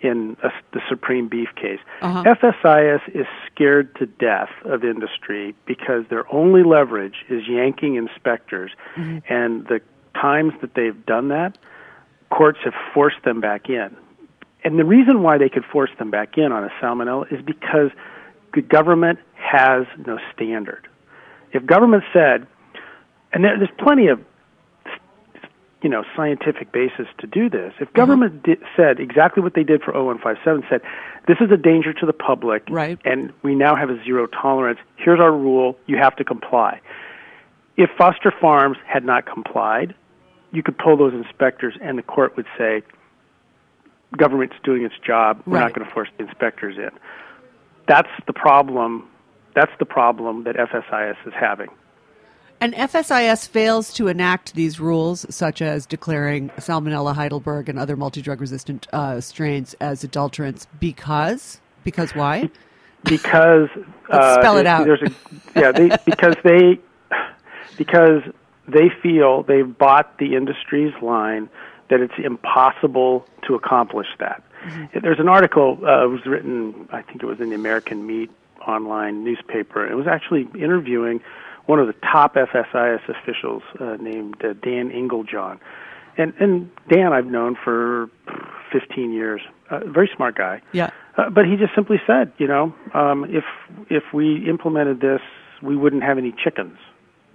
in 0.00 0.36
a, 0.42 0.50
the 0.72 0.80
Supreme 0.88 1.28
Beef 1.28 1.48
case. 1.56 1.78
Uh-huh. 2.02 2.22
FSIS 2.24 3.00
is 3.14 3.26
scared 3.50 3.94
to 3.96 4.06
death 4.06 4.50
of 4.64 4.84
industry 4.84 5.54
because 5.66 6.04
their 6.10 6.30
only 6.32 6.62
leverage 6.62 7.24
is 7.30 7.42
yanking 7.48 7.94
inspectors, 7.96 8.70
Mm-hmm. 8.96 9.32
and 9.32 9.66
the 9.66 9.80
times 10.14 10.52
that 10.60 10.74
they've 10.74 11.04
done 11.06 11.28
that, 11.28 11.58
courts 12.30 12.58
have 12.64 12.74
forced 12.94 13.22
them 13.24 13.40
back 13.40 13.68
in. 13.68 13.94
And 14.64 14.78
the 14.78 14.84
reason 14.84 15.22
why 15.22 15.38
they 15.38 15.48
could 15.48 15.64
force 15.64 15.90
them 15.98 16.10
back 16.10 16.36
in 16.38 16.52
on 16.52 16.64
a 16.64 16.70
salmonella 16.82 17.30
is 17.32 17.44
because 17.44 17.90
the 18.54 18.62
government 18.62 19.18
has 19.34 19.86
no 20.06 20.18
standard. 20.34 20.88
If 21.52 21.64
government 21.66 22.04
said, 22.12 22.46
and 23.32 23.44
there, 23.44 23.58
there's 23.58 23.70
plenty 23.78 24.08
of 24.08 24.20
you 25.86 25.90
know 25.90 26.02
scientific 26.16 26.72
basis 26.72 27.06
to 27.18 27.28
do 27.28 27.48
this. 27.48 27.72
If 27.78 27.86
mm-hmm. 27.86 27.96
government 27.96 28.42
di- 28.42 28.56
said 28.76 28.98
exactly 28.98 29.40
what 29.40 29.54
they 29.54 29.62
did 29.62 29.82
for 29.84 29.92
0157 29.92 30.64
said, 30.68 30.80
this 31.28 31.36
is 31.40 31.52
a 31.52 31.56
danger 31.56 31.92
to 31.92 32.04
the 32.04 32.12
public, 32.12 32.64
Right. 32.68 32.98
and 33.04 33.32
we 33.44 33.54
now 33.54 33.76
have 33.76 33.88
a 33.88 34.02
zero 34.02 34.26
tolerance. 34.26 34.80
Here's 34.96 35.20
our 35.20 35.30
rule. 35.30 35.78
You 35.86 35.96
have 35.98 36.16
to 36.16 36.24
comply. 36.24 36.80
If 37.76 37.88
Foster 37.96 38.32
Farms 38.40 38.78
had 38.84 39.04
not 39.04 39.26
complied, 39.26 39.94
you 40.50 40.64
could 40.64 40.76
pull 40.76 40.96
those 40.96 41.14
inspectors, 41.14 41.74
and 41.80 41.96
the 41.96 42.02
court 42.02 42.36
would 42.36 42.46
say, 42.58 42.82
government's 44.16 44.56
doing 44.64 44.82
its 44.82 44.98
job. 45.06 45.40
We're 45.46 45.58
Right. 45.58 45.66
not 45.66 45.74
going 45.74 45.86
to 45.86 45.92
force 45.94 46.08
the 46.18 46.24
inspectors 46.24 46.78
in. 46.78 46.90
That's 47.86 48.10
the 48.26 48.32
problem. 48.32 49.06
That's 49.54 49.72
the 49.78 49.84
problem 49.86 50.42
that 50.44 50.56
FSIS 50.56 51.16
is 51.26 51.32
having. 51.32 51.68
And 52.60 52.74
FSIS 52.74 53.46
fails 53.46 53.92
to 53.94 54.08
enact 54.08 54.54
these 54.54 54.80
rules, 54.80 55.26
such 55.28 55.60
as 55.60 55.84
declaring 55.84 56.48
Salmonella, 56.56 57.14
Heidelberg, 57.14 57.68
and 57.68 57.78
other 57.78 57.96
multi-drug 57.96 58.40
resistant 58.40 58.86
uh, 58.92 59.20
strains 59.20 59.74
as 59.74 60.02
adulterants, 60.02 60.66
because 60.80 61.60
because 61.84 62.14
why? 62.14 62.50
because 63.04 63.68
uh, 64.10 64.40
spell 64.40 64.56
it 64.58 64.64
there- 64.64 64.72
out. 64.72 64.84
There's 64.84 65.02
a 65.02 65.14
yeah, 65.58 65.72
they, 65.72 65.88
because 66.04 66.34
they 66.44 66.78
because 67.76 68.22
they 68.68 68.90
feel 69.02 69.42
they've 69.44 69.76
bought 69.76 70.18
the 70.18 70.34
industry's 70.34 70.94
line 71.02 71.48
that 71.88 72.00
it's 72.00 72.14
impossible 72.22 73.26
to 73.46 73.54
accomplish 73.54 74.08
that. 74.18 74.42
Mm-hmm. 74.64 74.98
There's 75.02 75.20
an 75.20 75.28
article 75.28 75.78
uh, 75.82 76.08
was 76.08 76.26
written, 76.26 76.88
I 76.90 77.02
think 77.02 77.22
it 77.22 77.26
was 77.26 77.38
in 77.38 77.50
the 77.50 77.54
American 77.54 78.06
Meat 78.06 78.30
online 78.66 79.22
newspaper. 79.22 79.86
It 79.86 79.94
was 79.94 80.08
actually 80.08 80.48
interviewing 80.60 81.20
one 81.66 81.78
of 81.78 81.86
the 81.86 81.94
top 81.94 82.34
FSIS 82.34 83.00
officials 83.08 83.62
uh, 83.80 83.96
named 84.00 84.36
uh, 84.42 84.54
Dan 84.62 84.90
Engeljohn. 84.90 85.58
And 86.16 86.32
and 86.40 86.70
Dan 86.88 87.12
I've 87.12 87.26
known 87.26 87.56
for 87.62 88.08
15 88.72 89.12
years. 89.12 89.42
A 89.70 89.84
very 89.86 90.10
smart 90.16 90.36
guy. 90.36 90.62
Yeah. 90.72 90.90
Uh, 91.16 91.30
but 91.30 91.44
he 91.44 91.56
just 91.56 91.74
simply 91.74 92.00
said, 92.06 92.32
you 92.38 92.46
know, 92.46 92.74
um, 92.94 93.26
if 93.28 93.44
if 93.90 94.04
we 94.14 94.48
implemented 94.48 95.00
this, 95.00 95.20
we 95.62 95.76
wouldn't 95.76 96.02
have 96.02 96.18
any 96.18 96.32
chickens 96.32 96.78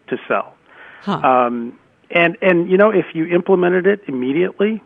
to 0.07 0.17
sell. 0.27 0.55
Huh. 1.01 1.13
Um, 1.17 1.79
and 2.09 2.37
and 2.41 2.69
you 2.69 2.77
know, 2.77 2.89
if 2.89 3.05
you 3.13 3.25
implemented 3.25 3.87
it 3.87 4.01
immediately, 4.07 4.81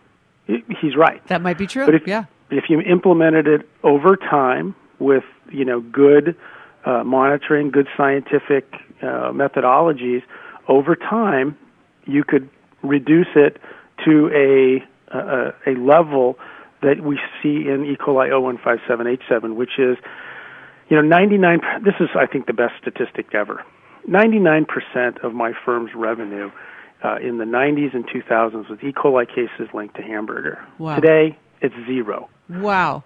i 0.47 0.63
he's 0.81 0.95
right. 0.95 1.25
that 1.27 1.41
might 1.41 1.57
be 1.57 1.67
true. 1.67 1.85
But 1.85 1.95
if 1.95 2.07
yeah. 2.07 2.25
but 2.49 2.57
if 2.57 2.65
you 2.69 2.79
implemented 2.81 3.47
it 3.47 3.69
over 3.83 4.15
time 4.15 4.75
with 4.99 5.23
you 5.49 5.65
know 5.65 5.81
good 5.81 6.35
uh, 6.85 7.03
monitoring, 7.03 7.71
good 7.71 7.87
scientific 7.97 8.73
uh, 9.01 9.31
methodologies, 9.31 10.23
over 10.67 10.95
time 10.95 11.57
you 12.05 12.23
could 12.23 12.49
reduce 12.83 13.27
it 13.35 13.57
to 14.05 14.29
a 14.33 14.83
a, 15.15 15.53
a 15.67 15.71
level 15.79 16.37
that 16.81 17.01
we 17.01 17.19
see 17.41 17.67
in 17.69 17.85
E. 17.85 17.95
coli 17.95 18.29
0157H7, 18.29 19.55
which 19.55 19.79
is 19.79 19.97
you 20.89 20.95
know 20.95 21.01
99. 21.01 21.61
This 21.83 21.95
is 21.99 22.09
I 22.15 22.25
think 22.25 22.47
the 22.47 22.53
best 22.53 22.73
statistic 22.81 23.33
ever. 23.33 23.63
99% 24.07 25.23
of 25.23 25.33
my 25.33 25.51
firm's 25.65 25.89
revenue 25.95 26.51
uh, 27.03 27.15
in 27.17 27.39
the 27.39 27.43
90s 27.43 27.95
and 27.95 28.07
2000s 28.07 28.69
was 28.69 28.79
E. 28.83 28.91
coli 28.91 29.27
cases 29.27 29.73
linked 29.73 29.95
to 29.95 30.03
hamburger. 30.03 30.63
Wow. 30.77 30.95
Today, 30.95 31.37
it's 31.61 31.73
zero. 31.87 32.29
Wow. 32.49 33.03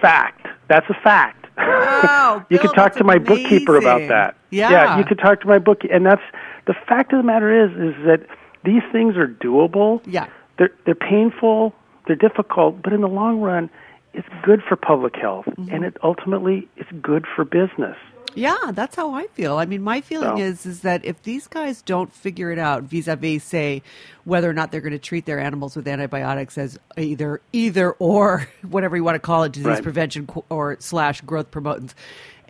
Fact. 0.00 0.46
That's 0.68 0.86
a 0.88 0.94
fact. 1.02 1.39
Wow, 1.56 2.46
you 2.48 2.58
Bill, 2.58 2.68
could 2.68 2.74
talk 2.76 2.94
to 2.96 3.04
my 3.04 3.18
bookkeeper 3.18 3.76
about 3.76 3.96
amazing. 3.96 4.08
that. 4.08 4.36
Yeah. 4.50 4.98
you 4.98 5.04
could 5.04 5.18
talk 5.18 5.40
to 5.42 5.46
my 5.46 5.58
book, 5.58 5.82
and 5.90 6.04
that's 6.06 6.22
the 6.66 6.74
fact 6.88 7.12
of 7.12 7.18
the 7.18 7.22
matter 7.22 7.64
is 7.64 7.70
is 7.72 7.94
that 8.06 8.26
these 8.64 8.82
things 8.92 9.16
are 9.16 9.28
doable. 9.28 10.00
Yeah. 10.06 10.28
They're 10.58 10.70
they're 10.84 10.94
painful, 10.94 11.74
they're 12.06 12.16
difficult, 12.16 12.82
but 12.82 12.92
in 12.92 13.00
the 13.00 13.08
long 13.08 13.40
run, 13.40 13.70
it's 14.14 14.28
good 14.42 14.62
for 14.68 14.76
public 14.76 15.16
health, 15.16 15.46
Mm-hmm. 15.46 15.74
and 15.74 15.84
it 15.84 15.96
ultimately 16.02 16.68
it's 16.76 16.90
good 17.02 17.26
for 17.34 17.44
business. 17.44 17.96
Yeah, 18.34 18.56
that's 18.72 18.96
how 18.96 19.12
I 19.14 19.26
feel. 19.28 19.56
I 19.56 19.66
mean, 19.66 19.82
my 19.82 20.00
feeling 20.00 20.36
So- 20.38 20.42
is 20.42 20.66
is 20.66 20.80
that 20.80 21.04
if 21.04 21.22
these 21.22 21.46
guys 21.46 21.82
don't 21.82 22.12
figure 22.12 22.50
it 22.52 22.58
out 22.58 22.84
vis-a-vis 22.84 23.42
say 23.44 23.82
whether 24.24 24.48
or 24.48 24.52
not 24.52 24.70
they're 24.70 24.80
going 24.80 24.92
to 24.92 24.98
treat 24.98 25.26
their 25.26 25.40
animals 25.40 25.74
with 25.74 25.88
antibiotics 25.88 26.56
as 26.58 26.78
either 26.96 27.40
either 27.52 27.92
or 27.92 28.46
whatever 28.68 28.96
you 28.96 29.02
want 29.04 29.14
to 29.16 29.20
call 29.20 29.42
it 29.44 29.52
disease 29.52 29.66
Right. 29.66 29.82
prevention 29.82 30.28
or 30.48 30.76
slash 30.80 31.20
growth 31.22 31.50
promotants 31.50 31.94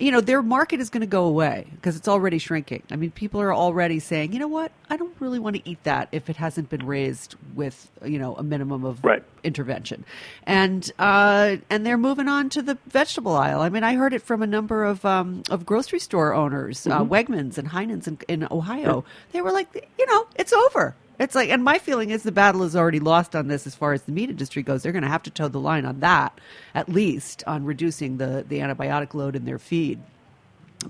you 0.01 0.11
know 0.11 0.21
their 0.21 0.43
market 0.43 0.81
is 0.81 0.91
going 0.91 1.01
to 1.03 1.07
go 1.07 1.25
away 1.25 1.67
because 1.77 1.95
it's 1.97 2.09
already 2.09 2.39
shrinking 2.39 2.83
i 2.91 2.97
mean 2.97 3.11
people 3.11 3.41
are 3.41 3.55
already 3.55 3.99
saying 3.99 4.33
you 4.33 4.39
know 4.39 4.49
what 4.49 4.73
i 4.89 4.97
don't 4.97 5.15
really 5.21 5.39
want 5.39 5.55
to 5.57 5.69
eat 5.69 5.83
that 5.85 6.09
if 6.13 6.31
it 6.31 6.37
hasn't 6.37 6.69
been 6.71 6.85
raised 6.87 7.37
with 7.55 7.91
you 8.05 8.19
know 8.19 8.35
a 8.37 8.43
minimum 8.43 8.85
of 8.85 9.05
Right. 9.05 9.23
intervention, 9.45 10.05
and 10.45 10.91
uh, 10.99 11.57
and 11.71 11.85
they're 11.87 11.99
moving 11.99 12.29
on 12.29 12.49
to 12.51 12.63
the 12.63 12.77
vegetable 12.89 13.35
aisle. 13.37 13.61
I 13.61 13.69
mean, 13.71 13.85
I 13.85 13.95
heard 13.95 14.13
it 14.13 14.23
from 14.23 14.43
a 14.43 14.47
number 14.47 14.85
of 14.85 15.05
um, 15.05 15.43
of 15.51 15.65
grocery 15.65 15.99
store 15.99 16.35
owners, 16.35 16.87
uh, 16.87 17.03
Wegmans 17.05 17.57
and 17.59 17.69
Heinen's 17.69 18.07
in, 18.07 18.19
in 18.29 18.47
Ohio. 18.51 19.05
They 19.33 19.41
were 19.41 19.53
like, 19.53 19.69
you 19.99 20.07
know, 20.07 20.27
it's 20.37 20.53
over. 20.53 20.95
It's 21.21 21.37
like, 21.37 21.51
and 21.51 21.63
my 21.63 21.79
feeling 21.79 22.11
is 22.11 22.25
the 22.25 22.33
battle 22.33 22.65
is 22.65 22.75
already 22.75 22.99
lost 22.99 23.37
on 23.37 23.47
this 23.47 23.67
as 23.67 23.77
far 23.77 23.93
as 23.93 24.03
the 24.03 24.13
meat 24.13 24.31
industry 24.31 24.63
goes. 24.63 24.83
They're 24.83 24.91
going 24.91 25.03
to 25.03 25.09
have 25.09 25.23
to 25.25 25.31
toe 25.31 25.49
the 25.49 25.61
line 25.61 25.85
on 25.85 26.01
that, 26.01 26.41
at 26.75 26.89
least 26.89 27.45
on 27.47 27.65
reducing 27.65 28.17
the 28.17 28.45
the 28.49 28.59
antibiotic 28.59 29.15
load 29.15 29.37
in 29.37 29.45
their 29.45 29.59
feed 29.59 30.01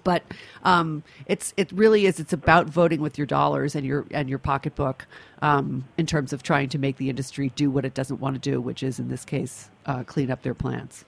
but 0.05 0.23
um, 0.65 1.03
it's 1.27 1.53
it 1.57 1.71
really 1.73 2.07
is 2.07 2.21
it's 2.21 2.33
about 2.33 2.67
voting 2.67 3.01
with 3.01 3.19
your 3.19 3.27
dollars 3.27 3.75
and 3.75 3.85
your 3.85 4.07
and 4.11 4.29
your 4.29 4.39
pocketbook 4.39 5.07
um, 5.43 5.85
in 5.99 6.07
terms 6.07 6.33
of 6.33 6.43
trying 6.43 6.69
to 6.69 6.79
make 6.79 6.97
the 6.97 7.11
industry 7.11 7.53
do 7.57 7.71
what 7.71 7.85
it 7.85 7.95
doesn't 7.95 8.21
want 8.21 8.41
to 8.41 8.51
do, 8.51 8.61
which 8.61 8.83
is 8.83 8.99
in 8.99 9.09
this 9.09 9.25
case 9.25 9.71
uh, 9.87 10.05
clean 10.05 10.31
up 10.31 10.43
their 10.43 10.55
plants. 10.55 11.05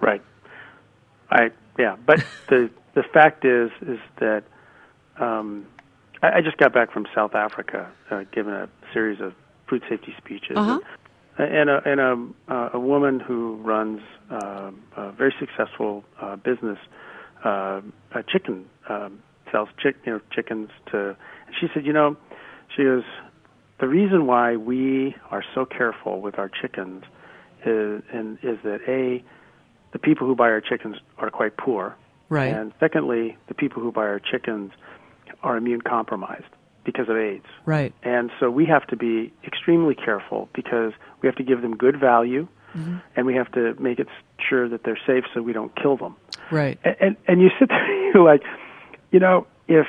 Right. 0.00 0.22
I 1.30 1.50
yeah, 1.78 1.96
but 2.04 2.24
the 2.48 2.70
the 2.94 3.02
fact 3.02 3.44
is 3.44 3.70
is 3.82 3.98
that 4.20 4.44
um, 5.18 5.66
I, 6.22 6.38
I 6.38 6.40
just 6.40 6.56
got 6.58 6.72
back 6.72 6.92
from 6.92 7.06
South 7.14 7.34
Africa, 7.34 7.90
uh, 8.10 8.24
giving 8.32 8.52
a 8.52 8.68
series 8.92 9.20
of 9.20 9.34
food 9.68 9.82
safety 9.88 10.14
speeches, 10.18 10.56
Uh-huh. 10.56 10.80
and, 11.38 11.54
and 11.54 11.70
a 11.70 11.82
and 11.90 12.00
a, 12.00 12.52
uh, 12.52 12.70
a 12.74 12.80
woman 12.80 13.20
who 13.20 13.56
runs 13.56 14.00
uh, 14.30 14.70
a 14.96 15.12
very 15.12 15.34
successful 15.38 16.04
uh, 16.20 16.36
business, 16.36 16.78
uh, 17.44 17.80
a 18.14 18.22
chicken 18.22 18.66
um, 18.88 19.22
sells 19.52 19.68
chick 19.82 19.96
you 20.04 20.12
know 20.12 20.20
chickens 20.32 20.68
to. 20.90 21.16
She 21.60 21.68
said, 21.72 21.86
you 21.86 21.92
know, 21.92 22.16
she 22.74 22.82
goes, 22.84 23.04
the 23.78 23.86
reason 23.88 24.26
why 24.26 24.56
we 24.56 25.14
are 25.30 25.44
so 25.54 25.64
careful 25.64 26.20
with 26.20 26.38
our 26.38 26.48
chickens 26.48 27.04
is, 27.64 28.02
and 28.12 28.38
is 28.42 28.58
that 28.64 28.80
a 28.88 29.22
the 29.92 29.98
people 29.98 30.26
who 30.26 30.34
buy 30.34 30.48
our 30.48 30.60
chickens 30.60 30.96
are 31.18 31.30
quite 31.30 31.56
poor, 31.56 31.96
Right. 32.28 32.52
and 32.52 32.72
secondly, 32.80 33.36
the 33.48 33.54
people 33.54 33.80
who 33.82 33.92
buy 33.92 34.02
our 34.02 34.18
chickens 34.20 34.72
are 35.42 35.56
immune 35.56 35.80
compromised 35.80 36.44
because 36.84 37.08
of 37.08 37.16
AIDS. 37.16 37.46
Right. 37.64 37.92
And 38.02 38.30
so 38.38 38.50
we 38.50 38.64
have 38.66 38.86
to 38.88 38.96
be 38.96 39.32
extremely 39.44 39.94
careful 39.94 40.48
because 40.54 40.92
we 41.20 41.26
have 41.26 41.36
to 41.36 41.42
give 41.42 41.60
them 41.62 41.76
good 41.76 41.98
value, 41.98 42.46
mm-hmm. 42.74 42.98
and 43.16 43.26
we 43.26 43.34
have 43.34 43.50
to 43.52 43.74
make 43.80 43.98
it 43.98 44.08
sure 44.38 44.68
that 44.68 44.84
they're 44.84 44.98
safe 45.06 45.24
so 45.34 45.42
we 45.42 45.52
don't 45.52 45.74
kill 45.76 45.96
them. 45.96 46.16
Right. 46.50 46.78
And 46.84 46.96
and, 47.00 47.16
and 47.26 47.40
you 47.40 47.50
sit 47.58 47.68
there 47.68 47.84
and 48.04 48.14
you're 48.14 48.24
like, 48.24 48.42
you 49.10 49.18
know, 49.18 49.46
if 49.68 49.86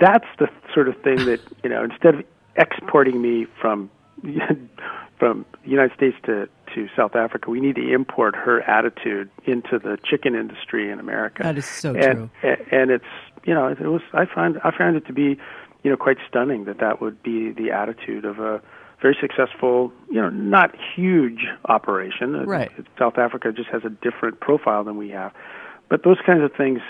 that's 0.00 0.26
the 0.38 0.48
sort 0.72 0.88
of 0.88 1.00
thing 1.02 1.16
that 1.24 1.40
you 1.62 1.70
know, 1.70 1.82
instead 1.84 2.16
of 2.16 2.24
exporting 2.56 3.20
me 3.20 3.46
from 3.60 3.90
from 5.18 5.46
the 5.62 5.70
United 5.70 5.94
States 5.96 6.16
to 6.26 6.48
to 6.74 6.88
South 6.96 7.14
Africa, 7.14 7.50
we 7.50 7.60
need 7.60 7.76
to 7.76 7.92
import 7.92 8.34
her 8.34 8.60
attitude 8.62 9.30
into 9.44 9.78
the 9.78 9.96
chicken 10.04 10.34
industry 10.34 10.90
in 10.90 10.98
America. 10.98 11.42
That 11.42 11.56
is 11.56 11.66
so 11.66 11.94
and, 11.94 12.30
true. 12.40 12.56
And 12.72 12.90
it's 12.90 13.04
you 13.44 13.54
know, 13.54 13.68
it 13.68 13.80
was 13.80 14.02
I 14.12 14.24
find 14.26 14.58
I 14.64 14.76
found 14.76 14.96
it 14.96 15.06
to 15.06 15.12
be 15.12 15.38
you 15.82 15.90
know 15.90 15.96
quite 15.96 16.16
stunning 16.28 16.64
that 16.64 16.78
that 16.78 17.00
would 17.00 17.22
be 17.22 17.52
the 17.52 17.70
attitude 17.70 18.24
of 18.24 18.38
a 18.38 18.60
very 19.00 19.16
successful, 19.20 19.92
you 20.08 20.20
know, 20.20 20.30
not 20.30 20.74
huge 20.96 21.46
operation. 21.66 22.46
Right. 22.46 22.70
South 22.98 23.18
Africa 23.18 23.52
just 23.52 23.68
has 23.68 23.82
a 23.84 23.90
different 23.90 24.40
profile 24.40 24.82
than 24.82 24.96
we 24.96 25.10
have. 25.10 25.32
But 25.90 26.04
those 26.04 26.16
kinds 26.24 26.42
of 26.42 26.52
things 26.56 26.80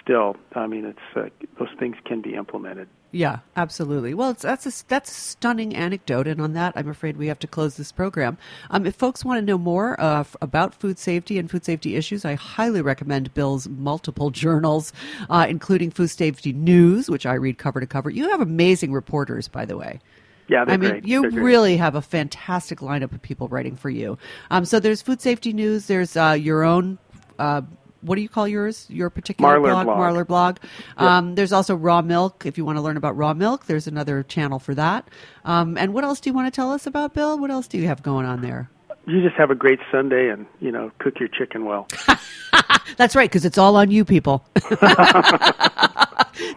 still, 0.00 0.36
I 0.54 0.68
mean, 0.68 0.84
it's 0.84 1.16
uh, 1.16 1.28
those 1.58 1.74
things 1.78 1.96
can 2.04 2.20
be 2.22 2.34
implemented. 2.34 2.88
Yeah, 3.14 3.38
absolutely. 3.54 4.12
Well, 4.12 4.30
it's, 4.30 4.42
that's 4.42 4.66
a 4.66 4.88
that's 4.88 5.08
a 5.08 5.14
stunning 5.14 5.76
anecdote, 5.76 6.26
and 6.26 6.40
on 6.40 6.52
that, 6.54 6.72
I'm 6.74 6.88
afraid 6.88 7.16
we 7.16 7.28
have 7.28 7.38
to 7.38 7.46
close 7.46 7.76
this 7.76 7.92
program. 7.92 8.36
Um, 8.70 8.86
if 8.86 8.96
folks 8.96 9.24
want 9.24 9.38
to 9.38 9.46
know 9.46 9.56
more 9.56 9.98
uh, 10.00 10.20
f- 10.20 10.34
about 10.42 10.74
food 10.74 10.98
safety 10.98 11.38
and 11.38 11.48
food 11.48 11.64
safety 11.64 11.94
issues, 11.94 12.24
I 12.24 12.34
highly 12.34 12.82
recommend 12.82 13.32
Bill's 13.32 13.68
multiple 13.68 14.30
journals, 14.42 14.92
uh, 15.30 15.46
including 15.48 15.92
Food 15.92 16.10
Safety 16.10 16.52
News, 16.52 17.08
which 17.08 17.24
I 17.24 17.34
read 17.34 17.56
cover 17.56 17.78
to 17.78 17.86
cover. 17.86 18.10
You 18.10 18.28
have 18.30 18.40
amazing 18.40 18.92
reporters, 18.92 19.46
by 19.46 19.64
the 19.64 19.76
way. 19.76 20.00
Yeah, 20.48 20.64
I 20.66 20.76
mean, 20.76 20.90
great. 20.90 21.06
you 21.06 21.30
really 21.30 21.76
have 21.76 21.94
a 21.94 22.02
fantastic 22.02 22.80
lineup 22.80 23.12
of 23.12 23.22
people 23.22 23.46
writing 23.46 23.76
for 23.76 23.90
you. 23.90 24.18
Um, 24.50 24.64
so 24.64 24.80
there's 24.80 25.02
food 25.02 25.20
safety 25.20 25.52
news. 25.52 25.86
There's 25.86 26.16
uh, 26.16 26.36
your 26.38 26.64
own. 26.64 26.98
Uh, 27.38 27.62
what 28.04 28.16
do 28.16 28.22
you 28.22 28.28
call 28.28 28.46
yours? 28.46 28.86
Your 28.88 29.10
particular 29.10 29.58
Marler 29.58 29.62
blog, 29.70 29.86
blog. 29.86 29.98
Marler 29.98 30.26
blog. 30.26 30.56
Um, 30.96 31.34
There's 31.34 31.52
also 31.52 31.74
raw 31.74 32.02
milk. 32.02 32.44
If 32.46 32.58
you 32.58 32.64
want 32.64 32.76
to 32.78 32.82
learn 32.82 32.96
about 32.96 33.16
raw 33.16 33.34
milk, 33.34 33.66
there's 33.66 33.86
another 33.86 34.22
channel 34.22 34.58
for 34.58 34.74
that. 34.74 35.08
Um, 35.44 35.76
and 35.78 35.94
what 35.94 36.04
else 36.04 36.20
do 36.20 36.30
you 36.30 36.34
want 36.34 36.46
to 36.52 36.54
tell 36.56 36.70
us 36.70 36.86
about, 36.86 37.14
Bill? 37.14 37.38
What 37.38 37.50
else 37.50 37.66
do 37.66 37.78
you 37.78 37.86
have 37.86 38.02
going 38.02 38.26
on 38.26 38.42
there? 38.42 38.70
You 39.06 39.22
just 39.22 39.36
have 39.36 39.50
a 39.50 39.54
great 39.54 39.80
Sunday 39.92 40.30
and 40.30 40.46
you 40.60 40.72
know 40.72 40.90
cook 40.98 41.18
your 41.20 41.28
chicken 41.28 41.64
well. 41.66 41.88
That's 42.96 43.14
right, 43.16 43.28
because 43.28 43.44
it's 43.44 43.58
all 43.58 43.76
on 43.76 43.90
you, 43.90 44.04
people. 44.04 44.46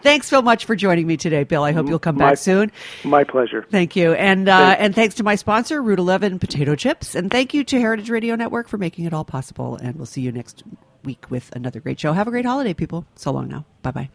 Thanks 0.02 0.26
so 0.28 0.40
much 0.40 0.64
for 0.64 0.74
joining 0.76 1.06
me 1.06 1.16
today, 1.16 1.44
Bill. 1.44 1.62
I 1.64 1.72
hope 1.72 1.88
you'll 1.88 1.98
come 1.98 2.16
My- 2.16 2.30
back 2.30 2.38
soon. 2.38 2.70
My 3.04 3.24
pleasure. 3.24 3.66
Thank 3.70 3.96
you, 3.96 4.12
and 4.14 4.48
uh, 4.48 4.56
Thanks. 4.56 4.80
and 4.82 4.94
thanks 4.94 5.14
to 5.16 5.24
my 5.24 5.34
sponsor, 5.34 5.82
Route 5.82 5.98
Eleven 5.98 6.38
Potato 6.38 6.74
Chips, 6.74 7.14
and 7.14 7.30
thank 7.30 7.52
you 7.54 7.64
to 7.64 7.78
Heritage 7.80 8.08
Radio 8.10 8.34
Network 8.34 8.68
for 8.68 8.78
making 8.78 9.04
it 9.04 9.12
all 9.12 9.24
possible. 9.24 9.76
And 9.76 9.96
we'll 9.96 10.06
see 10.06 10.20
you 10.22 10.32
next 10.32 10.62
week 11.04 11.30
with 11.30 11.54
another 11.54 11.80
great 11.80 12.00
show. 12.00 12.12
Have 12.12 12.28
a 12.28 12.30
great 12.30 12.44
holiday, 12.44 12.74
people. 12.74 13.06
So 13.14 13.30
long 13.32 13.48
now. 13.48 13.64
Bye 13.82 13.90
bye. 13.90 14.08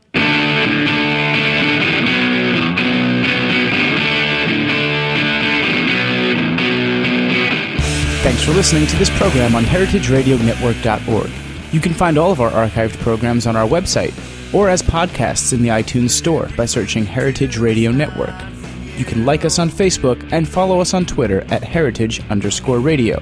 Thanks 8.24 8.44
for 8.44 8.52
listening 8.52 8.88
to 8.88 8.96
this 8.96 9.10
program 9.18 9.54
on 9.54 9.64
heritageradionetwork.org. 9.64 11.30
You 11.74 11.80
can 11.80 11.94
find 11.94 12.18
all 12.18 12.32
of 12.32 12.40
our 12.40 12.52
archived 12.52 12.98
programs 13.00 13.46
on 13.48 13.56
our 13.56 13.68
website 13.68 14.14
or 14.54 14.70
as 14.70 14.82
podcasts 14.82 15.52
in 15.52 15.62
the 15.62 15.70
iTunes 15.70 16.12
Store 16.12 16.48
by 16.56 16.66
searching 16.66 17.06
Heritage 17.06 17.58
Radio 17.58 17.92
Network. 17.92 18.34
You 18.98 19.06
can 19.06 19.26
like 19.26 19.44
us 19.44 19.60
on 19.60 19.70
Facebook 19.70 20.32
and 20.32 20.48
follow 20.48 20.80
us 20.80 20.94
on 20.94 21.06
Twitter 21.06 21.42
at 21.52 21.64
heritage 21.64 22.22
underscore 22.30 22.80
radio. 22.80 23.22